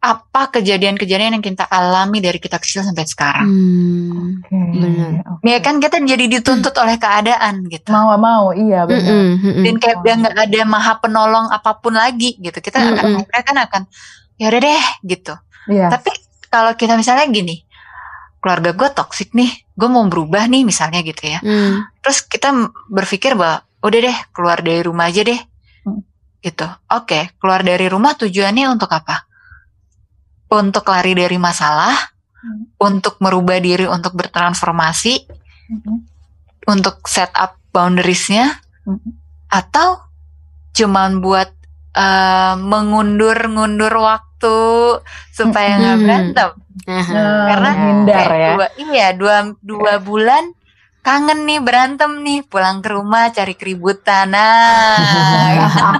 [0.00, 3.44] apa kejadian-kejadian yang kita alami dari kita kecil sampai sekarang.
[3.44, 4.40] Hmm.
[4.40, 4.56] Oke.
[4.74, 5.12] Benar.
[5.28, 5.44] oke.
[5.44, 7.92] Ya kan kita jadi dituntut oleh keadaan gitu.
[7.92, 9.36] Mau mau, iya benar.
[9.36, 9.60] Mm-mm.
[9.60, 13.20] dan kayak udah nggak ada maha penolong apa pun lagi gitu kita akan Mm-mm.
[13.20, 13.82] akhirnya kan akan
[14.36, 15.34] ya udah deh gitu
[15.68, 15.92] Iya.
[15.92, 16.10] tapi
[16.48, 17.60] kalau kita misalnya gini
[18.40, 21.84] keluarga gue toksik nih gue mau berubah nih misalnya gitu ya Hmm.
[22.00, 22.48] terus kita
[22.88, 25.36] berpikir bahwa udah deh keluar dari rumah aja deh
[25.84, 26.00] Hmm.
[26.40, 29.28] gitu oke keluar dari rumah tujuannya untuk apa
[30.50, 31.94] untuk lari dari masalah
[32.40, 32.72] Hmm.
[32.80, 35.28] untuk merubah diri untuk bertransformasi
[35.68, 36.08] Mm-mm.
[36.64, 38.56] untuk set up boundariesnya
[38.88, 39.10] Mhm.
[39.46, 40.00] atau
[40.72, 41.52] cuman buat
[41.92, 44.56] eh, mengundur-ngundur waktu
[45.30, 46.04] supaya nggak Mhm.
[46.06, 46.50] berantem
[46.86, 47.22] Aha.
[47.50, 48.50] Karena hindar Kayak ya.
[48.54, 50.44] dua, iya dua dua bulan
[51.00, 55.00] kangen nih berantem nih pulang ke rumah cari keributan nah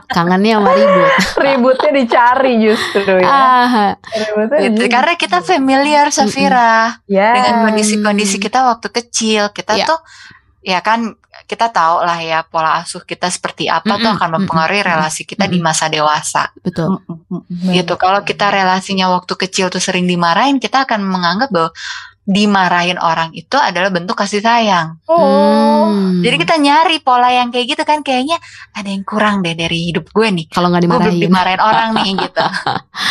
[0.14, 1.12] Kangennya sama ribut.
[1.46, 3.26] Ributnya dicari justru ya.
[3.26, 4.82] Ah, Ributnya gitu.
[4.90, 7.32] karena kita familiar Safira Yes.
[7.34, 9.86] dengan kondisi-kondisi kita waktu kecil kita Iya.
[9.88, 10.00] tuh
[10.60, 14.82] ya kan kita tahu lah ya pola asuh kita seperti apa tuh Mm-mm, akan mempengaruhi
[14.84, 15.66] mm-mm, relasi kita di mm-mm.
[15.66, 17.00] masa dewasa betul.
[17.00, 17.94] Mm, mm, mm, gitu.
[17.96, 21.70] Kalau kita relasinya waktu kecil tuh sering dimarahin, kita akan menganggap bahwa
[22.22, 25.00] dimarahin orang itu adalah bentuk kasih sayang.
[25.04, 25.88] Oh.
[25.90, 26.20] Hmm.
[26.20, 28.36] Jadi kita nyari pola yang kayak gitu kan kayaknya
[28.70, 30.46] ada yang kurang deh dari hidup gue nih.
[30.46, 31.22] kalau nggak Gue belum dimarahin.
[31.24, 32.44] dimarahin orang nih gitu.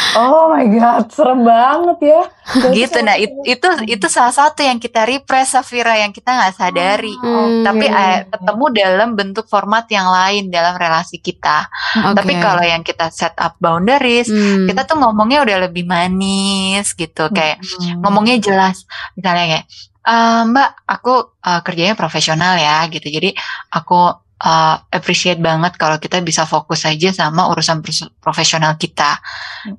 [0.10, 2.22] Oh my god, serem banget ya.
[2.76, 2.98] gitu.
[3.00, 7.14] Nah, it- itu itu salah satu yang kita repress Safira yang kita nggak sadari.
[7.14, 7.62] Hmm.
[7.62, 11.70] Tapi eh, ketemu dalam bentuk format yang lain dalam relasi kita.
[12.04, 12.16] Oke.
[12.16, 14.66] Tapi kalau yang kita set up boundaries, Hmm.
[14.66, 18.02] kita tuh ngomongnya udah lebih manis gitu kayak Hmm.
[18.02, 18.86] ngomongnya jelas
[19.18, 19.66] misalnya kayak
[20.10, 21.14] "Eh, mbak aku
[21.46, 23.30] eh, kerjanya profesional ya gitu jadi
[23.72, 24.00] aku
[24.40, 27.84] eh, appreciate banget kalau kita bisa fokus aja sama urusan
[28.24, 29.20] profesional kita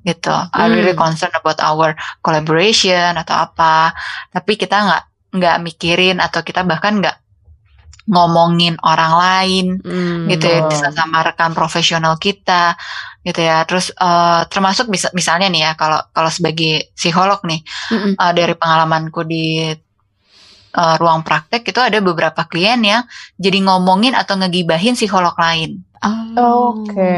[0.05, 1.01] gitu I really Hmm.
[1.01, 3.93] concerned about our collaboration atau apa
[4.29, 5.03] tapi kita nggak
[5.41, 7.17] nggak mikirin atau kita bahkan nggak
[8.09, 10.25] ngomongin orang lain Hmm.
[10.27, 12.75] gitu ya bisa sama rekan profesional kita
[13.21, 17.61] gitu ya terus eh, termasuk bisa misalnya nih ya kalau kalau sebagai psikolog nih
[17.93, 18.13] Mm-mm.
[18.17, 19.69] uh, dari pengalamanku di
[20.75, 23.03] uh, ruang praktek itu ada beberapa klien yang
[23.35, 25.83] jadi ngomongin atau ngegibahin psikolog lain.
[26.01, 26.81] Oh.
[26.81, 27.13] Oke.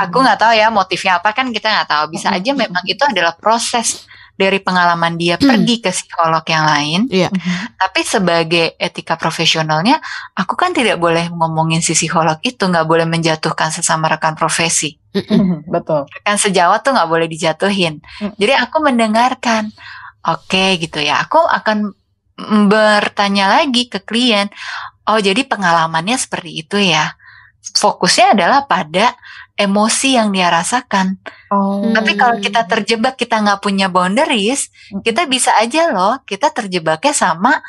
[0.00, 2.04] Aku nggak tahu ya motifnya apa kan kita nggak tahu.
[2.16, 7.00] Bisa aja memang itu adalah proses dari pengalaman dia pergi ke psikolog yang lain.
[7.06, 7.28] Iya.
[7.78, 10.02] Tapi sebagai etika profesionalnya,
[10.34, 14.98] aku kan tidak boleh ngomongin si psikolog itu, nggak boleh menjatuhkan sesama rekan profesi.
[15.14, 15.64] Mm-mm.
[15.74, 16.10] Betul.
[16.10, 18.02] rekan sejawat tuh nggak boleh dijatuhin.
[18.34, 19.70] Jadi aku mendengarkan,
[20.26, 21.22] oke gitu ya.
[21.22, 21.94] Aku akan
[22.66, 24.50] bertanya lagi ke klien,
[25.06, 27.14] oh jadi pengalamannya seperti itu ya.
[27.64, 29.14] Fokusnya adalah pada
[29.54, 31.14] emosi yang dia rasakan.
[31.54, 31.94] Oh.
[31.94, 34.68] Tapi kalau kita terjebak, kita nggak punya boundaries,
[35.06, 37.62] kita bisa aja loh, kita terjebaknya sama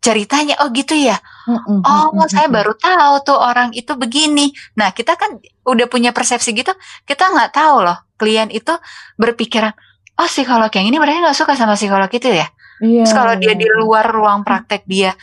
[0.00, 0.56] ceritanya.
[0.64, 1.16] Oh gitu ya.
[1.46, 4.52] Mm, mm, Oh, saya baru tahu tuh orang itu begini.
[4.76, 6.72] Nah, kita kan udah punya persepsi gitu,
[7.04, 8.76] kita nggak tahu loh klien itu
[9.16, 9.72] berpikiran,
[10.20, 12.44] oh psikolog yang ini berarti nggak suka sama psikolog itu ya.
[12.84, 15.16] Iya, Terus kalau dia di luar ruang praktek dia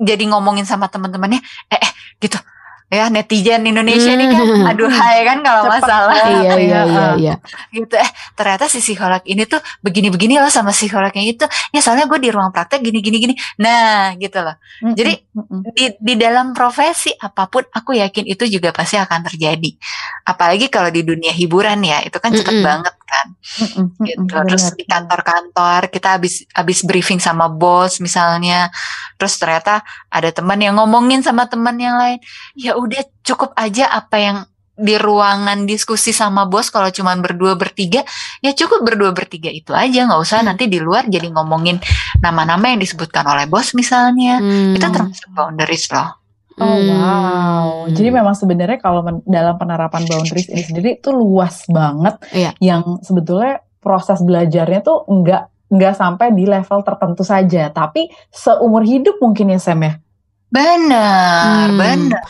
[0.00, 1.92] jadi ngomongin sama teman-temannya, eh, eh
[2.24, 2.40] gitu.
[2.88, 4.70] Ya netizen Indonesia ini kan, Hmm.
[4.72, 6.14] aduh hai kan kalau Cepet masalah.
[6.24, 7.34] Iya iya ya, iya iya.
[7.68, 7.94] gitu.
[8.00, 11.44] Eh ternyata si psikolog ini tuh begini-begini loh sama psikolog yang itu.
[11.68, 13.34] Ya soalnya gue di ruang praktek gini-gini gini.
[13.60, 14.56] Nah gitu loh.
[14.80, 18.96] Mm, Jadi, mm, mm, di di dalam profesi apa pun aku yakin itu juga pasti
[18.96, 19.76] akan terjadi
[20.24, 22.68] apalagi kalau di dunia hiburan ya itu kan cepet Mm-mm.
[22.68, 27.48] banget kan mm, mm, mm, gitu mm, terus di kantor-kantor kita habis habis briefing sama
[27.48, 28.68] bos misalnya
[29.18, 29.82] terus ternyata
[30.12, 32.20] ada teman yang ngomongin sama teman yang lain
[32.54, 34.38] ya udah cukup aja apa yang
[34.78, 38.06] di ruangan diskusi sama bos kalau cuma berdua bertiga
[38.38, 40.54] ya cukup berdua bertiga itu aja nggak usah hmm.
[40.54, 41.82] nanti di luar jadi ngomongin
[42.22, 44.78] nama-nama yang disebutkan oleh bos misalnya hmm.
[44.78, 46.14] itu termasuk boundaries loh.
[46.58, 47.94] Oh wow, hmm.
[47.94, 52.50] jadi memang sebenarnya kalau dalam penerapan boundaries ini sendiri itu luas banget, iya.
[52.58, 59.22] yang sebetulnya proses belajarnya tuh nggak nggak sampai di level tertentu saja, tapi seumur hidup
[59.22, 60.02] mungkin ya Sam ya.
[60.48, 61.76] Benar, hmm.
[61.76, 62.24] benar.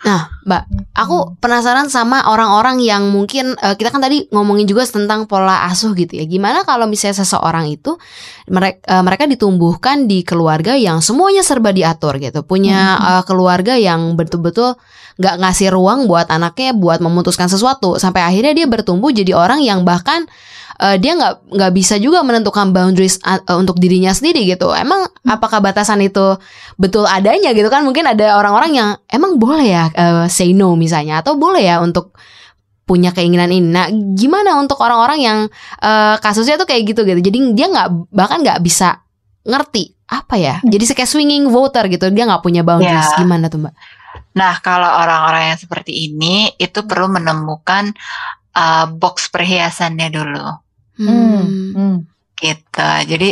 [0.00, 0.62] Nah, Mbak,
[0.96, 1.30] aku hmm.
[1.44, 6.16] penasaran sama orang-orang yang mungkin uh, kita kan tadi ngomongin juga tentang pola asuh gitu
[6.16, 6.24] ya.
[6.24, 8.00] Gimana kalau misalnya seseorang itu
[8.50, 13.06] mereka uh, mereka ditumbuhkan di keluarga yang semuanya serba diatur gitu, punya hmm.
[13.06, 14.74] uh, keluarga yang betul-betul
[15.22, 19.84] nggak ngasih ruang buat anaknya buat memutuskan sesuatu sampai akhirnya dia bertumbuh jadi orang yang
[19.86, 20.26] bahkan
[20.80, 24.72] uh, dia nggak nggak bisa juga menentukan boundaries uh, untuk dirinya sendiri gitu.
[24.72, 25.30] Emang hmm.
[25.30, 26.40] apakah batasan itu
[26.80, 27.84] betul adanya gitu kan?
[27.84, 32.16] Mungkin ada orang-orang yang emang boleh ya uh, say no misalnya atau boleh ya untuk
[32.90, 33.70] punya keinginan ini.
[33.70, 33.86] Nah,
[34.18, 35.38] gimana untuk orang-orang yang
[35.78, 37.22] uh, kasusnya tuh kayak gitu gitu.
[37.22, 38.98] Jadi dia nggak bahkan nggak bisa
[39.46, 40.58] ngerti apa ya.
[40.58, 40.74] Hmm.
[40.74, 42.10] Jadi kayak swinging voter gitu.
[42.10, 43.14] Dia nggak punya boundaries.
[43.14, 43.22] Yeah.
[43.22, 43.74] Gimana tuh mbak?
[44.34, 47.94] Nah, kalau orang-orang yang seperti ini itu perlu menemukan
[48.58, 50.48] uh, box perhiasannya dulu.
[50.98, 51.46] Hmm.
[51.70, 51.96] hmm.
[52.34, 52.90] Gitu.
[53.06, 53.30] Jadi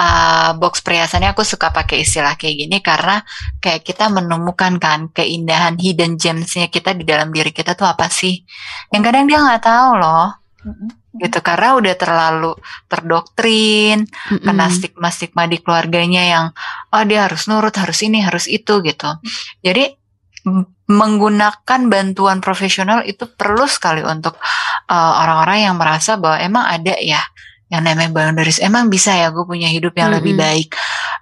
[0.00, 3.20] uh, box perhiasannya aku suka pakai istilah kayak gini karena
[3.60, 8.40] kayak kita menemukan kan keindahan hidden gemsnya kita di dalam diri kita tuh apa sih?
[8.88, 10.28] Yang kadang dia nggak tahu loh.
[11.10, 12.52] gitu karena udah terlalu
[12.86, 14.46] terdoktrin mm-hmm.
[14.46, 16.46] kena stigma-stigma di keluarganya yang
[16.94, 19.10] oh dia harus nurut harus ini harus itu gitu
[19.58, 19.90] jadi
[20.90, 24.38] menggunakan bantuan profesional itu perlu sekali untuk
[24.86, 27.20] uh, orang-orang yang merasa bahwa emang ada ya
[27.70, 30.26] yang namanya boundaries emang bisa ya gue punya hidup yang mm -hmm.
[30.26, 30.68] lebih baik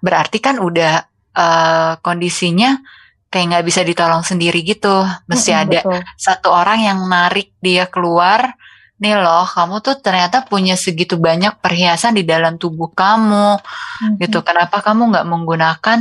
[0.00, 1.04] berarti kan udah
[1.36, 2.80] uh, kondisinya
[3.28, 6.00] kayak nggak bisa ditolong sendiri gitu mesti mm -hmm, ada betul.
[6.16, 8.56] satu orang yang narik dia keluar
[8.98, 14.18] nih loh kamu tuh ternyata punya segitu banyak perhiasan di dalam tubuh kamu mm-hmm.
[14.18, 15.98] gitu kenapa kamu nggak menggunakan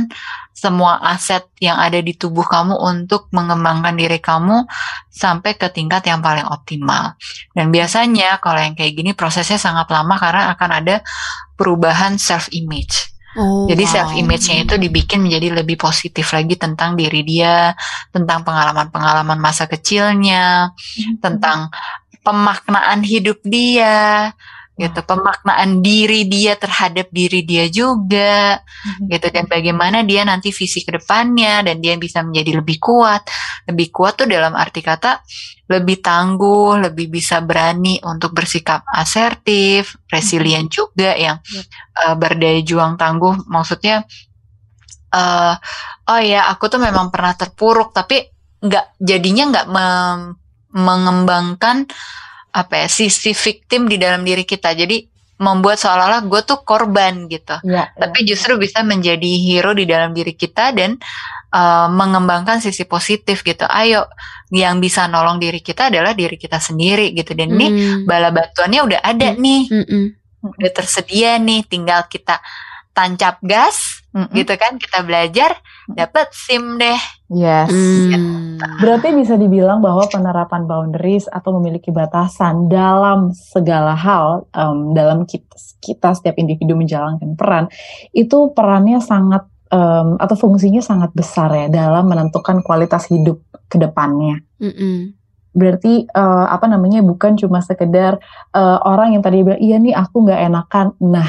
[0.58, 4.66] semua aset yang ada di tubuh kamu untuk mengembangkan diri kamu
[5.06, 7.14] sampai ke tingkat yang paling optimal
[7.54, 10.96] dan biasanya kalau yang kayak gini prosesnya sangat lama karena akan ada
[11.54, 13.92] perubahan self image Oh, Jadi wow.
[13.92, 17.70] self image-nya itu dibikin menjadi lebih positif lagi tentang diri dia,
[18.10, 21.22] tentang pengalaman-pengalaman masa kecilnya, mm-hmm.
[21.22, 21.70] tentang
[22.26, 24.34] pemaknaan hidup dia
[24.78, 29.10] gitu pemaknaan diri dia terhadap diri dia juga hmm.
[29.10, 33.26] gitu dan bagaimana dia nanti visi ke depannya dan dia bisa menjadi lebih kuat
[33.66, 35.18] lebih kuat tuh dalam arti kata
[35.66, 40.76] lebih tangguh lebih bisa berani untuk bersikap asertif resilient hmm.
[40.78, 41.42] juga yang
[42.06, 44.06] uh, berdaya juang tangguh maksudnya
[45.10, 45.58] uh,
[46.06, 48.30] oh ya aku tuh memang pernah terpuruk tapi
[48.62, 49.66] nggak jadinya nggak
[50.70, 51.86] mengembangkan
[52.52, 55.04] apa ya sisi victim di dalam diri kita jadi
[55.38, 58.34] membuat seolah-olah gue tuh korban gitu ya, tapi ya.
[58.34, 60.98] justru bisa menjadi hero di dalam diri kita dan
[61.54, 64.10] uh, mengembangkan sisi positif gitu ayo
[64.50, 67.58] yang bisa nolong diri kita adalah diri kita sendiri gitu dan hmm.
[67.58, 67.70] nih
[68.02, 69.38] bala bantuannya udah ada hmm.
[69.38, 70.06] nih hmm.
[70.58, 72.42] udah tersedia nih tinggal kita
[72.90, 74.34] tancap gas mm-hmm.
[74.34, 75.56] gitu kan kita belajar
[75.88, 77.00] dapat SIM deh.
[77.28, 77.68] Yes.
[77.68, 78.60] Mm.
[78.80, 85.52] Berarti bisa dibilang bahwa penerapan boundaries atau memiliki batasan dalam segala hal um, dalam kita,
[85.80, 87.68] kita setiap individu menjalankan peran
[88.16, 94.40] itu perannya sangat um, atau fungsinya sangat besar ya dalam menentukan kualitas hidup ke depannya.
[94.60, 95.18] Mm-mm
[95.58, 98.22] berarti uh, apa namanya bukan cuma sekedar
[98.54, 101.26] uh, orang yang tadi bilang iya nih aku nggak enakan nah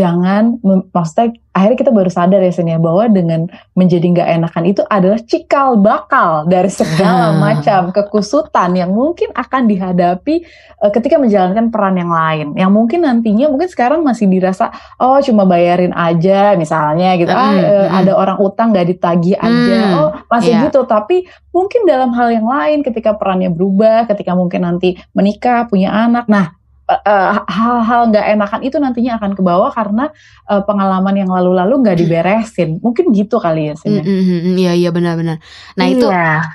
[0.00, 0.56] jangan
[0.96, 5.20] maksudnya akhirnya kita baru sadar ya Sen ya bahwa dengan menjadi nggak enakan itu adalah
[5.20, 7.38] cikal bakal dari segala hmm.
[7.42, 10.46] macam kekusutan yang mungkin akan dihadapi
[10.80, 15.44] uh, ketika menjalankan peran yang lain yang mungkin nantinya mungkin sekarang masih dirasa oh cuma
[15.44, 17.42] bayarin aja misalnya gitu hmm.
[17.44, 19.98] ah uh, ada orang utang nggak ditagih aja hmm.
[20.00, 20.64] oh masih yeah.
[20.70, 25.92] gitu tapi mungkin dalam hal yang lain ketika perannya berubah ketika mungkin nanti menikah punya
[25.92, 26.59] anak nah
[26.90, 30.10] Eh, hal-hal nggak enakan itu nantinya akan ke bawah karena
[30.50, 32.82] uh, pengalaman yang lalu-lalu nggak diberesin.
[32.82, 33.94] Mungkin gitu kali ya sih.
[33.94, 35.38] Mm -hmm, iya iya benar-benar.
[35.78, 35.94] Nah iya.
[35.94, 36.06] itu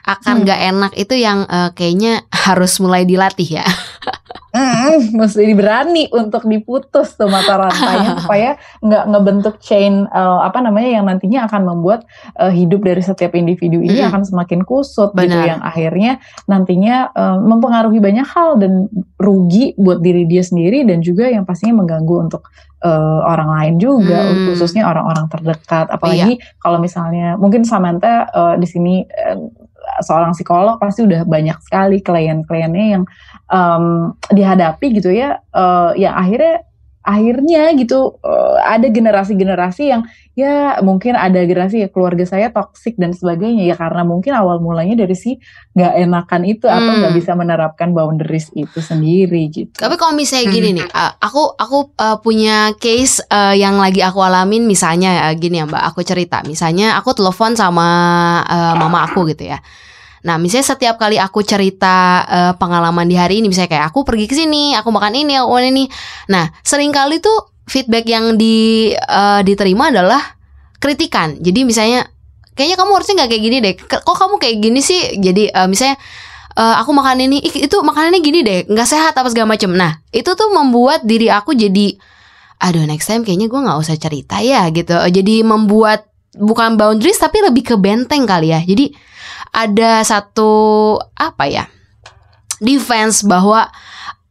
[0.03, 0.69] akan nggak hmm.
[0.75, 3.65] enak itu yang uh, kayaknya harus mulai dilatih ya.
[4.55, 10.89] mm, mesti berani untuk diputus tuh mata rantainya supaya nggak ngebentuk chain uh, apa namanya
[11.01, 12.07] yang nantinya akan membuat
[12.39, 14.09] uh, hidup dari setiap individu ini mm.
[14.11, 15.29] akan semakin kusut gitu, Benar.
[15.29, 16.11] gitu yang akhirnya
[16.47, 18.87] nantinya uh, mempengaruhi banyak hal dan
[19.19, 22.47] rugi buat diri dia sendiri dan juga yang pastinya mengganggu untuk
[22.85, 24.53] uh, orang lain juga mm.
[24.53, 26.55] khususnya orang-orang terdekat apalagi iya.
[26.61, 29.64] kalau misalnya mungkin Samantha uh, di sini uh,
[30.01, 33.03] seorang psikolog pasti udah banyak sekali klien-kliennya yang
[33.51, 36.65] um, dihadapi gitu ya, uh, yang akhirnya
[37.05, 40.01] akhirnya gitu uh, ada generasi-generasi yang
[40.33, 45.05] ya mungkin ada generasi ya keluarga saya toksik dan sebagainya ya karena mungkin awal mulanya
[45.05, 45.37] dari si
[45.77, 46.75] nggak enakan itu hmm.
[46.75, 47.21] atau nggak hmm.
[47.21, 49.77] bisa menerapkan boundaries itu sendiri gitu.
[49.77, 50.77] Tapi kalau misalnya gini hmm.
[50.81, 55.61] nih, uh, aku aku uh, punya case uh, yang lagi aku alamin misalnya uh, gini
[55.61, 57.87] ya Mbak, aku cerita misalnya aku telepon sama
[58.49, 59.61] uh, mama aku gitu ya.
[60.25, 64.25] Nah, misalnya setiap kali aku cerita uh, pengalaman di hari ini, misalnya kayak aku pergi
[64.25, 65.85] ke sini, aku makan ini, aku makan ini.
[66.33, 70.17] Nah, sering kali tuh feedback yang di uh, diterima adalah
[70.81, 71.37] kritikan.
[71.37, 72.09] Jadi misalnya,
[72.57, 73.73] kayaknya kamu harusnya nggak kayak gini deh.
[73.77, 75.01] Kok kamu kayak gini sih?
[75.21, 76.01] Jadi uh, misalnya
[76.57, 79.69] uh, aku makan ini, itu makanannya gini deh, nggak sehat apa segala macem.
[79.77, 82.01] Nah, itu tuh membuat diri aku jadi,
[82.65, 84.97] aduh next time kayaknya gue nggak usah cerita ya gitu.
[84.97, 88.61] Jadi membuat bukan boundaries tapi lebih ke benteng kali ya.
[88.61, 88.91] Jadi
[89.55, 90.51] ada satu
[91.15, 91.63] apa ya
[92.59, 93.67] defense bahwa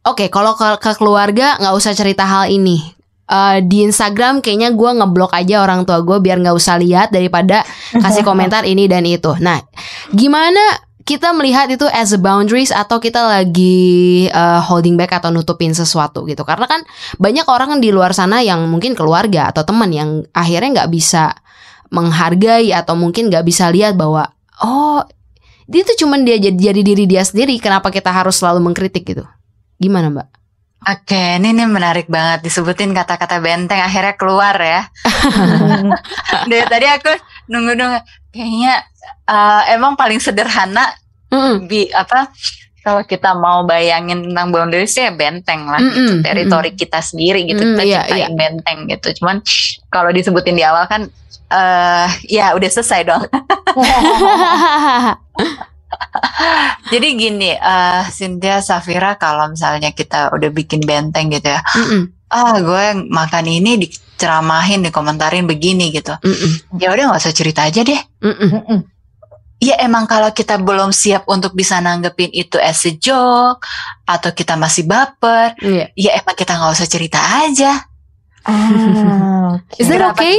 [0.05, 2.95] oke okay, kalau ke, ke keluarga nggak usah cerita hal ini
[3.29, 7.65] uh, di Instagram kayaknya gue ngeblok aja orang tua gue biar nggak usah lihat daripada
[7.93, 9.33] kasih komentar ini dan itu.
[9.41, 9.61] Nah,
[10.13, 10.61] gimana
[11.05, 16.25] kita melihat itu as a boundaries atau kita lagi uh, holding back atau nutupin sesuatu
[16.25, 16.41] gitu?
[16.41, 16.81] Karena kan
[17.21, 21.33] banyak orang di luar sana yang mungkin keluarga atau teman yang akhirnya nggak bisa
[21.95, 24.27] menghargai atau mungkin nggak bisa lihat bahwa
[24.59, 24.99] oh
[25.65, 29.23] dia tuh cuman dia jadi, jadi diri dia sendiri kenapa kita harus selalu mengkritik gitu
[29.79, 30.27] gimana mbak
[30.85, 34.85] Oke, ini, ini menarik banget disebutin kata-kata benteng akhirnya keluar ya.
[36.51, 37.09] Dari tadi aku
[37.49, 38.85] nunggu-nunggu kayaknya
[39.25, 40.85] uh, emang paling sederhana
[41.33, 41.65] mm.
[41.65, 42.29] bi apa
[42.85, 46.83] kalau kita mau bayangin tentang boundaries ya benteng lah mm -mm, gitu, teritori mm -mm.
[46.85, 48.27] kita sendiri gitu mm, kita iya, ciptain iya.
[48.37, 49.07] benteng gitu.
[49.17, 49.41] Cuman
[49.89, 51.09] kalau disebutin di awal kan
[51.49, 53.25] uh, ya udah selesai dong.
[56.93, 62.01] Jadi gini, uh, Cynthia Safira kalau misalnya kita udah bikin benteng gitu ya, mm -mm.
[62.29, 67.81] ah gue makan ini diceramahin, dikomentarin begini gitu, mm ya udah nggak usah cerita aja
[67.81, 67.97] deh.
[68.21, 68.94] Mm -mm.
[69.63, 73.63] Ya emang kalau kita belum siap untuk bisa nanggepin itu as a joke
[74.03, 75.87] atau kita masih baper, yeah.
[75.95, 77.87] ya emang kita nggak usah cerita aja.
[78.45, 79.81] Ah, okay.
[79.81, 80.37] Is that okay?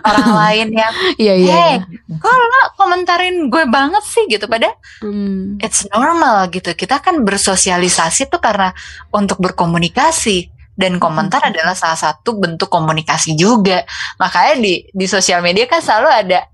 [0.00, 2.16] orang lain yang, yeah, yeah, hey, yeah.
[2.16, 4.72] kok lo komentarin gue banget sih gitu, pada
[5.04, 5.60] hmm.
[5.60, 6.72] it's normal gitu.
[6.72, 8.72] Kita kan bersosialisasi tuh karena
[9.12, 11.52] untuk berkomunikasi dan komentar hmm.
[11.52, 13.84] adalah salah satu bentuk komunikasi juga.
[14.16, 16.48] Makanya di di sosial media kan selalu ada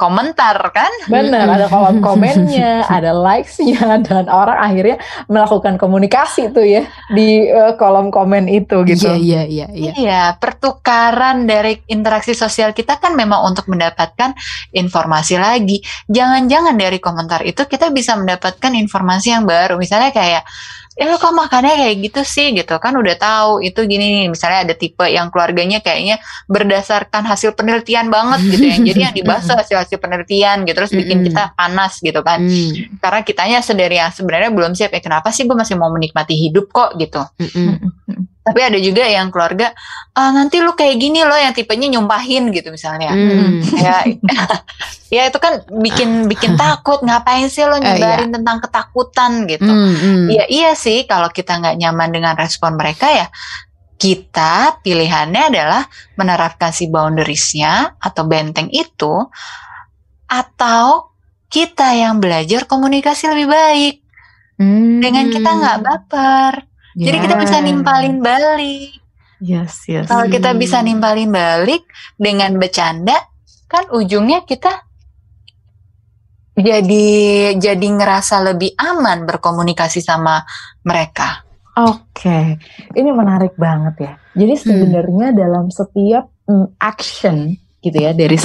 [0.00, 0.88] komentar kan?
[1.12, 4.96] Benar, ada kolom komennya, ada likes-nya dan orang akhirnya
[5.28, 9.12] melakukan komunikasi tuh ya di uh, kolom komen itu gitu.
[9.12, 9.92] Iya, iya, iya, iya.
[9.92, 14.32] Iya, pertukaran dari interaksi sosial kita kan memang untuk mendapatkan
[14.72, 15.84] informasi lagi.
[16.08, 19.76] Jangan-jangan dari komentar itu kita bisa mendapatkan informasi yang baru.
[19.76, 20.48] Misalnya kayak
[21.00, 22.52] ya lo kok makannya kayak gitu sih?
[22.52, 22.76] Gitu.
[22.76, 24.26] Kan udah tahu itu gini nih.
[24.28, 28.76] Misalnya ada tipe yang keluarganya kayaknya berdasarkan hasil penelitian banget gitu ya.
[28.76, 32.44] Jadi yang dibahas hasil hasil penelitian gitu terus bikin kita panas gitu kan.
[32.44, 33.00] Mm.
[33.00, 36.68] karena kitanya sendiri yang sebenarnya belum siap ya kenapa sih gue masih mau menikmati hidup
[36.68, 36.92] kok?
[37.00, 37.20] Gitu
[38.40, 39.76] tapi ada juga yang keluarga
[40.16, 43.60] ah, nanti lu kayak gini loh yang tipenya nyumpahin gitu misalnya hmm.
[43.76, 43.96] ya
[45.20, 48.36] ya itu kan bikin bikin takut ngapain sih lo eh, nyebarin uh, iya.
[48.40, 50.24] tentang ketakutan gitu hmm, hmm.
[50.32, 53.26] ya iya sih kalau kita nggak nyaman dengan respon mereka ya
[54.00, 55.84] kita pilihannya adalah
[56.16, 59.28] menerapkan si boundariesnya atau benteng itu
[60.24, 61.12] atau
[61.52, 63.94] kita yang belajar komunikasi lebih baik
[64.56, 65.04] hmm.
[65.04, 68.98] dengan kita nggak baper jadi kita bisa nimpalin balik.
[69.40, 70.06] Yes, yes.
[70.10, 71.88] Kalau kita bisa nimpalin balik
[72.20, 73.16] dengan bercanda,
[73.70, 74.84] kan ujungnya kita
[76.60, 77.08] jadi
[77.56, 80.44] jadi ngerasa lebih aman berkomunikasi sama
[80.84, 81.46] mereka.
[81.80, 82.46] Oke, okay.
[82.98, 84.12] ini menarik banget ya.
[84.36, 84.62] Jadi hmm.
[84.62, 85.38] sebenarnya hmm.
[85.38, 88.36] dalam setiap mm, action gitu ya dari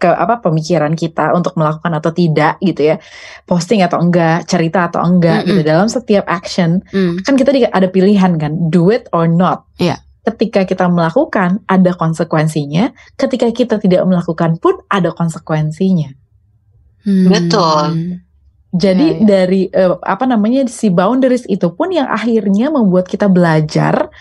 [0.00, 2.96] ke apa pemikiran kita untuk melakukan atau tidak gitu ya
[3.44, 5.48] posting atau enggak cerita atau enggak mm -hmm.
[5.52, 7.20] gitu dalam setiap action mm.
[7.20, 10.00] kan kita ada pilihan kan do it or not yeah.
[10.24, 16.16] ketika kita melakukan ada konsekuensinya ketika kita tidak melakukan pun ada konsekuensinya
[17.04, 17.28] hmm.
[17.28, 17.84] betul
[18.76, 19.24] jadi ya, ya.
[19.24, 24.12] dari uh, apa namanya si boundaries itu pun yang akhirnya membuat kita belajar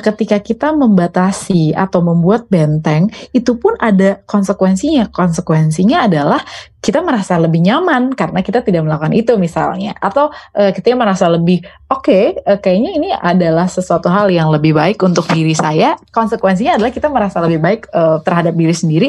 [0.00, 5.12] ketika kita membatasi atau membuat benteng itu pun ada konsekuensinya.
[5.12, 6.40] Konsekuensinya adalah
[6.80, 11.60] kita merasa lebih nyaman karena kita tidak melakukan itu misalnya atau uh, kita merasa lebih
[11.92, 16.00] oke okay, uh, kayaknya ini adalah sesuatu hal yang lebih baik untuk diri saya.
[16.08, 19.08] Konsekuensinya adalah kita merasa lebih baik uh, terhadap diri sendiri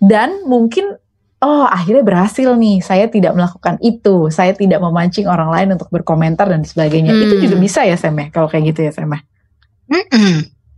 [0.00, 0.96] dan mungkin
[1.44, 6.48] oh akhirnya berhasil nih saya tidak melakukan itu saya tidak memancing orang lain untuk berkomentar
[6.48, 7.22] dan sebagainya hmm.
[7.28, 9.20] itu juga bisa ya Sam ya kalau kayak gitu ya Sam ya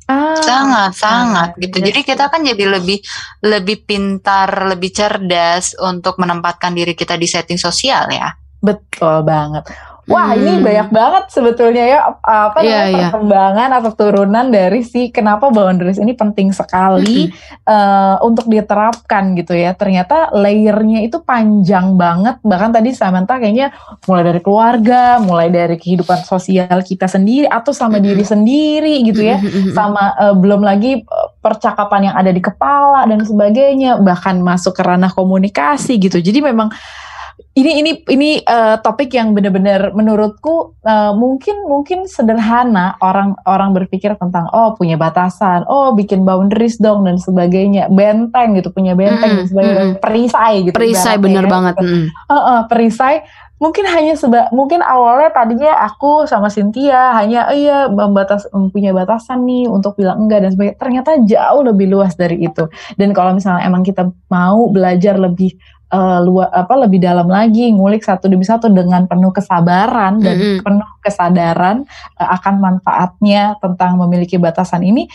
[0.08, 1.84] Ah, sangat sangat gitu.
[1.84, 2.96] Jadi kita kan jadi lebih
[3.44, 8.32] lebih pintar, lebih cerdas untuk menempatkan diri kita di setting sosial ya.
[8.64, 9.68] Betul banget.
[10.08, 10.40] Wah hmm.
[10.40, 13.12] ini banyak banget sebetulnya ya apa yeah, yeah.
[13.12, 17.68] perkembangan atau turunan dari si kenapa boundaries ini penting sekali hmm.
[17.68, 19.76] uh, untuk diterapkan gitu ya.
[19.76, 22.40] Ternyata layernya itu panjang banget.
[22.40, 23.76] Bahkan tadi Samantha kayaknya
[24.08, 28.04] mulai dari keluarga, mulai dari kehidupan sosial kita sendiri atau sama hmm.
[28.08, 29.36] diri sendiri gitu ya.
[29.36, 29.76] Hmm.
[29.76, 34.00] Sama uh, belum lagi eh, percakapan yang ada di kepala dan sebagainya.
[34.00, 36.16] Bahkan masuk ke ranah komunikasi gitu.
[36.16, 36.72] Jadi memang
[37.58, 44.14] ini ini ini uh, topik yang benar-benar menurutku uh, mungkin mungkin sederhana orang orang berpikir
[44.14, 49.38] tentang oh punya batasan oh bikin boundaries dong dan sebagainya benteng gitu punya benteng mm,
[49.42, 49.94] dan sebagainya mm.
[49.98, 51.50] perisai gitu perisai bener ya.
[51.50, 52.04] banget mm.
[52.30, 53.26] uh, uh, perisai
[53.58, 59.42] mungkin hanya seba mungkin awalnya tadinya aku sama Cynthia hanya oh iya membatas mempunyai batasan
[59.42, 63.66] nih untuk bilang enggak dan sebagainya ternyata jauh lebih luas dari itu dan kalau misalnya
[63.66, 65.58] emang kita mau belajar lebih
[65.92, 70.42] uh, luar apa lebih dalam lagi ngulik satu demi satu dengan penuh kesabaran dan mm
[70.42, 70.58] -hmm.
[70.64, 71.84] penuh kesadaran
[72.20, 75.08] uh, akan manfaatnya tentang memiliki batasan ini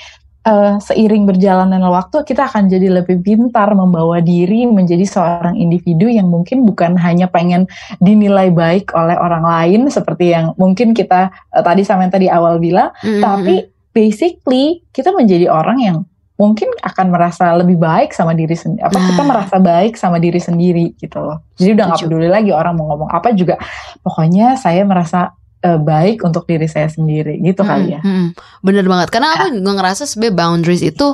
[0.47, 6.27] uh, seiring berjalannya waktu kita akan jadi lebih pintar membawa diri menjadi seorang individu yang
[6.27, 7.67] mungkin bukan hanya pengen
[7.99, 12.59] dinilai baik oleh orang lain seperti yang mungkin kita uh, tadi sama yang tadi awal
[12.59, 13.21] bilang mm -hmm.
[13.23, 13.55] tapi
[13.93, 15.97] basically kita menjadi orang yang
[16.33, 19.05] mungkin akan merasa lebih baik sama diri sendiri apa nah.
[19.13, 21.45] kita merasa baik sama diri sendiri gitu loh.
[21.61, 23.61] Jadi udah nggak peduli lagi orang mau ngomong apa juga.
[24.01, 28.01] Pokoknya saya merasa uh, baik untuk diri saya sendiri gitu hmm, kali ya.
[28.01, 28.33] hmm.
[28.65, 29.13] bener banget.
[29.13, 31.07] Karena aku juga ngerasa sebenarnya boundaries itu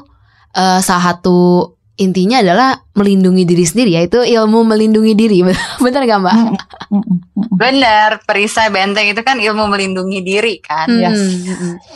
[0.55, 5.43] uh, salah satu intinya adalah melindungi diri sendiri yaitu ilmu melindungi diri.
[5.83, 6.35] Bener gak mbak?
[7.59, 8.23] Bener.
[8.23, 10.87] Perisai benteng itu kan ilmu melindungi diri kan.
[10.87, 11.03] Hmm.
[11.03, 11.19] Yes.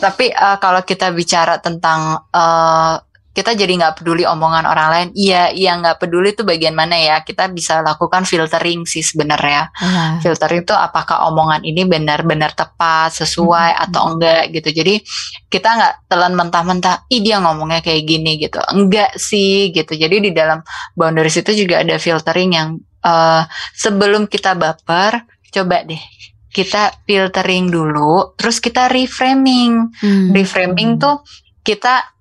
[0.04, 3.00] Tapi uh, kalau kita bicara tentang uh,
[3.34, 5.08] kita jadi nggak peduli omongan orang lain.
[5.18, 7.26] Iya, iya nggak peduli itu bagian mana ya?
[7.26, 9.74] Kita bisa lakukan filtering sih sebenarnya.
[9.82, 10.22] Uh.
[10.22, 13.84] Filtering itu apakah omongan ini benar-benar tepat, sesuai hmm.
[13.90, 14.70] atau enggak gitu.
[14.70, 14.96] Jadi
[15.50, 18.62] kita nggak telan mentah-mentah, ih dia ngomongnya kayak gini gitu.
[18.70, 19.98] Enggak sih gitu.
[19.98, 20.62] Jadi di dalam
[20.94, 26.02] boundaries itu juga ada filtering yang uh, sebelum kita baper, coba deh
[26.54, 29.90] kita filtering dulu, terus kita reframing.
[29.98, 30.30] Hmm.
[30.30, 31.26] Reframing tuh
[31.66, 32.13] kita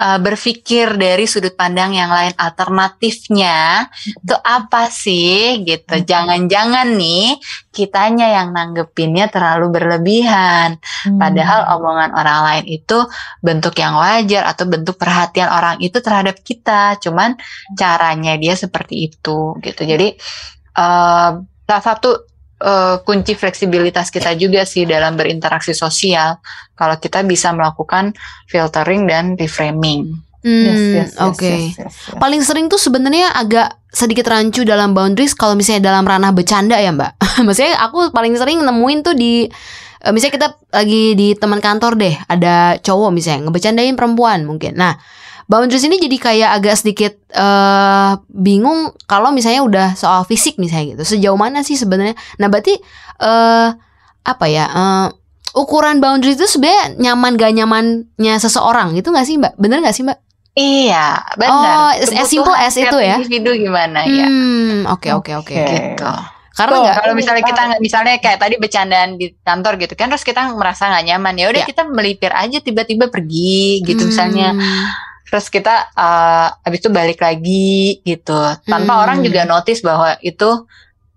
[0.00, 2.32] uh, berpikir dari sudut pandang yang lain.
[2.36, 5.64] Alternatifnya itu apa sih?
[5.64, 5.92] Gitu.
[5.92, 6.04] Hmm.
[6.04, 7.40] jangan-jangan nih
[7.72, 10.80] kitanya yang nanggepinnya terlalu berlebihan.
[10.80, 11.18] Hmm.
[11.20, 12.98] padahal omongan orang lain itu
[13.40, 16.96] bentuk yang wajar atau bentuk perhatian orang itu terhadap kita.
[17.00, 17.36] Cuman
[17.76, 19.56] caranya dia seperti itu.
[19.60, 19.82] Gitu.
[19.84, 20.16] Jadi
[20.76, 21.30] uh,
[21.66, 26.40] salah satu uh, kunci fleksibilitas kita juga sih dalam berinteraksi sosial
[26.76, 28.16] kalau kita bisa melakukan
[28.48, 30.26] filtering dan reframing.
[30.46, 31.42] Hmm, yes, yes, yes, Oke.
[31.42, 31.58] Okay.
[31.74, 32.18] Yes, yes, yes.
[32.22, 36.94] Paling sering tuh sebenarnya agak sedikit rancu dalam boundaries kalau misalnya dalam ranah bercanda ya
[36.94, 37.12] Mbak.
[37.46, 39.48] Maksudnya aku paling sering nemuin tuh di
[40.04, 44.78] eh, misalnya kita lagi di teman kantor deh, ada cowok misalnya ngebecandain perempuan mungkin.
[44.78, 44.94] Nah,
[45.46, 51.16] boundaries ini jadi kayak agak sedikit uh, bingung kalau misalnya udah soal fisik misalnya gitu.
[51.16, 52.18] Sejauh mana sih sebenarnya?
[52.38, 52.74] Nah, berarti
[53.22, 53.70] uh,
[54.26, 54.66] apa ya?
[54.70, 55.06] Uh,
[55.56, 59.56] ukuran boundaries itu sebenarnya nyaman gak nyamannya seseorang gitu gak sih, Mbak?
[59.56, 60.18] Bener gak sih, Mbak?
[60.56, 61.52] Iya, benar.
[61.52, 63.20] Oh, as simple as itu ya.
[63.20, 64.24] Individu gimana ya?
[64.24, 66.08] Hmm, oke oke oke gitu.
[66.56, 70.24] Karena Tuh, kalau misalnya kita nggak misalnya kayak tadi bercandaan di kantor gitu kan terus
[70.24, 71.68] kita merasa nggak nyaman ya udah ya.
[71.68, 74.08] kita melipir aja tiba-tiba pergi gitu hmm.
[74.08, 74.48] misalnya
[75.26, 79.02] terus kita uh, habis itu balik lagi gitu tanpa hmm.
[79.02, 80.66] orang juga notice bahwa itu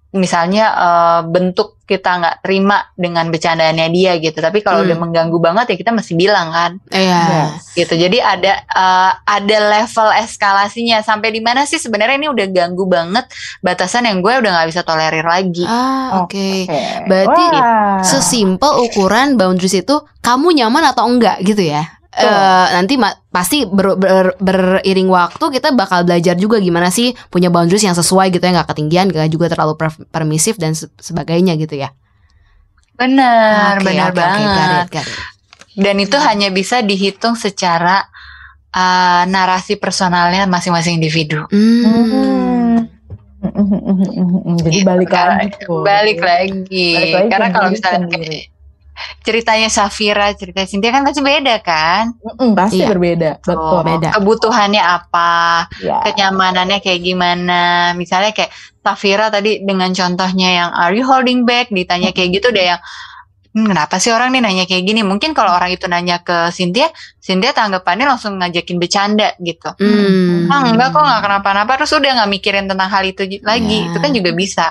[0.09, 4.85] misalnya uh, bentuk kita nggak terima dengan bercandaannya dia gitu tapi kalau hmm.
[4.89, 7.77] udah mengganggu banget ya kita mesti bilang kan iya yes.
[7.77, 12.89] gitu jadi ada uh, ada level eskalasinya sampai di mana sih sebenarnya ini udah ganggu
[12.89, 13.29] banget
[13.61, 16.65] batasan yang gue udah nggak bisa tolerir lagi ah oke okay.
[16.65, 17.05] okay.
[17.05, 18.01] berarti wow.
[18.01, 19.93] sesimpel ukuran boundaries itu
[20.25, 22.95] kamu nyaman atau enggak gitu ya uh, nanti
[23.31, 28.29] pasti ber, ber, beriring waktu kita bakal belajar juga gimana sih punya boundaries yang sesuai
[28.35, 31.95] gitu ya nggak ketinggian gak juga terlalu permisif dan sebagainya gitu ya
[32.99, 35.17] benar okay, benar okay, banget okay, got it, got it.
[35.79, 36.25] dan itu hmm.
[36.27, 38.03] hanya bisa dihitung secara
[38.75, 41.83] uh, narasi personalnya masing-masing individu hmm.
[43.39, 44.59] Hmm.
[44.59, 45.63] Jadi balik lagi.
[45.63, 46.87] Balik lagi.
[46.91, 48.07] Balik lagi Karena kalau misalnya
[49.21, 52.13] ceritanya Safira, cerita Cynthia kan pasti beda kan?
[52.19, 52.87] Mm-mm, pasti Iya.
[52.89, 53.79] berbeda, betul.
[53.83, 54.09] beda.
[54.15, 56.01] Kebutuhannya apa, Ya.
[56.03, 57.61] kenyamanannya kayak gimana.
[57.93, 62.73] Misalnya kayak Safira tadi dengan contohnya yang are you holding back ditanya kayak gitu deh
[62.73, 62.81] yang
[63.49, 65.01] "Hmm, kenapa sih orang nih nanya kayak gini?
[65.01, 66.85] Mungkin kalau orang itu nanya ke Cynthia,
[67.17, 69.73] Cynthia tanggapannya langsung ngajakin bercanda gitu.
[69.73, 70.45] Hmm.
[70.47, 73.77] Ah enggak kok nggak kenapa-napa terus udah nggak mikirin tentang hal itu lagi.
[73.83, 73.89] Ya.
[73.89, 74.65] Itu kan juga bisa.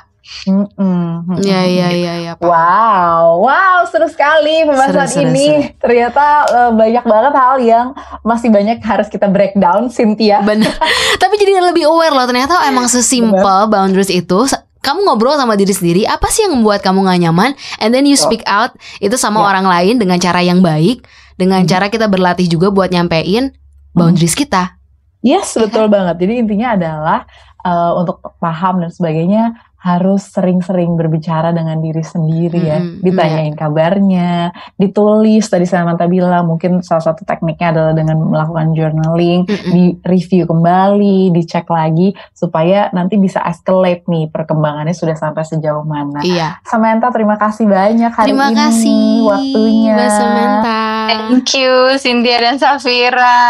[1.40, 2.32] Iya iya iya iya.
[2.36, 2.44] Pak.
[2.44, 5.72] Wow, wow, seru sekali pembahasan Seru, seru, ini.
[5.80, 7.86] Ternyata eh, banyak banget hal yang
[8.20, 10.44] masih banyak harus kita breakdown, Cynthia.
[10.44, 10.68] Bener.
[11.22, 14.44] Tapi jadi lebih aware loh ternyata emang sesimpel boundaries itu.
[14.78, 17.50] Kamu ngobrol sama diri sendiri, apa sih yang membuat kamu gak nyaman?
[17.82, 19.50] And then you speak out itu sama Ya.
[19.50, 21.02] orang lain dengan cara yang baik,
[21.34, 21.68] dengan Hmm.
[21.68, 23.52] cara kita berlatih juga buat nyampein
[23.90, 24.78] boundaries kita.
[25.18, 26.22] Yes, betul banget.
[26.22, 27.26] Jadi intinya adalah
[27.58, 32.82] eh, untuk paham dan sebagainya harus sering-sering berbicara dengan diri sendiri ya.
[32.82, 39.46] Mm-mm, Ditanyain kabarnya, ditulis tadi Samantha bilang mungkin salah satu tekniknya adalah dengan melakukan journaling,
[39.46, 39.70] Mm-mm.
[39.70, 46.26] di review kembali, dicek lagi supaya nanti bisa escalate nih perkembangannya sudah sampai sejauh mana.
[46.26, 46.58] Iya.
[46.66, 49.94] Samantha terima kasih banyak hari Terima ini kasih waktunya.
[49.94, 50.82] Mbak Samantha.
[51.08, 53.40] Thank you Cynthia dan Safira.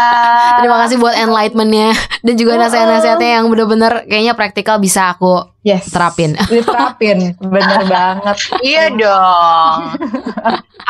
[0.61, 2.61] Terima kasih buat enlightenmentnya dan juga Oh.
[2.61, 5.91] nasihat-nasihatnya yang bener-bener kayaknya praktikal bisa aku Yes.
[5.91, 6.39] terapin.
[6.51, 8.37] Diterapin, bener banget.
[8.63, 9.79] Iya dong.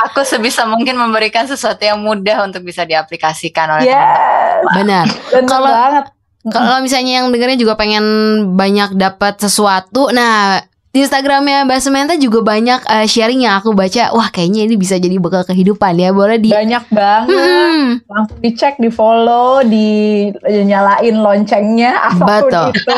[0.06, 5.06] Aku sebisa mungkin memberikan sesuatu yang mudah untuk bisa diaplikasikan oleh Yes, Benar.
[5.34, 6.06] bener Kalau- banget.
[6.40, 8.06] Kalau misalnya yang dengernya juga pengen
[8.56, 14.10] banyak dapat sesuatu, nah di Instagramnya Mbak Samantha juga banyak eh, sharing yang aku baca.
[14.10, 16.10] Wah kayaknya ini bisa jadi bekal kehidupan ya.
[16.10, 16.50] Boleh di.
[16.50, 17.30] Banyak banget.
[17.30, 22.68] Hmm, Langsung dicek, di follow, dinyalain loncengnya apa pun Betul.
[22.74, 22.96] itu.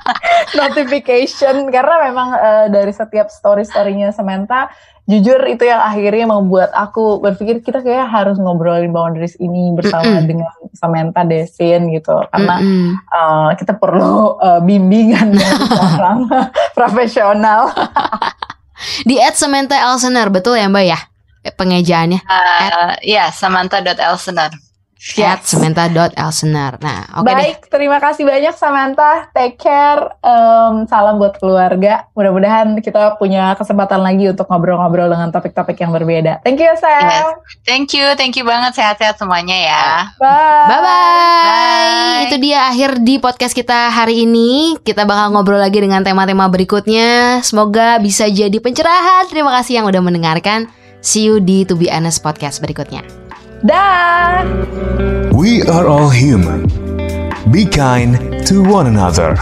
[0.62, 4.70] Notification karena memang eh, dari setiap story-storynya Samantha
[5.04, 10.48] jujur itu yang akhirnya membuat aku berpikir kita kayak harus ngobrolin boundaries ini bersama dengan
[10.74, 12.90] Samantha Desin gitu karena mm-mm.
[12.98, 16.18] eh, kita perlu eh, bimbingan dari seorang
[16.74, 17.70] profesional.
[19.08, 20.98] Di at Samantha Elsener betul ya Mbak ya?
[21.44, 24.63] Eh, Pengejaannya Uh, ya, Samantha.elsener.
[25.20, 26.80] at Samantha.elsener.
[26.80, 27.36] Nah, oke deh.
[27.36, 29.28] Baik, terima kasih banyak Samantha.
[29.36, 30.16] Take care.
[30.24, 32.08] Em, salam buat keluarga.
[32.16, 36.40] Mudah-mudahan kita punya kesempatan lagi untuk ngobrol-ngobrol dengan topik-topik yang berbeda.
[36.40, 37.04] Thank you, Sam.
[37.04, 37.36] Yes.
[37.68, 39.86] Thank you, thank you banget sehat-sehat semuanya ya.
[40.16, 40.72] Bye.
[40.72, 41.44] Bye bye.
[41.44, 42.20] Bye.
[42.24, 44.80] Itu dia akhir di podcast kita hari ini.
[44.80, 47.44] Kita bakal ngobrol lagi dengan tema-tema berikutnya.
[47.44, 49.28] Semoga bisa jadi pencerahan.
[49.28, 50.72] Terima kasih yang udah mendengarkan.
[51.04, 53.23] See you di To Be Honest podcast berikutnya.
[55.32, 56.66] We are all human.
[57.50, 59.36] Be kind to one another.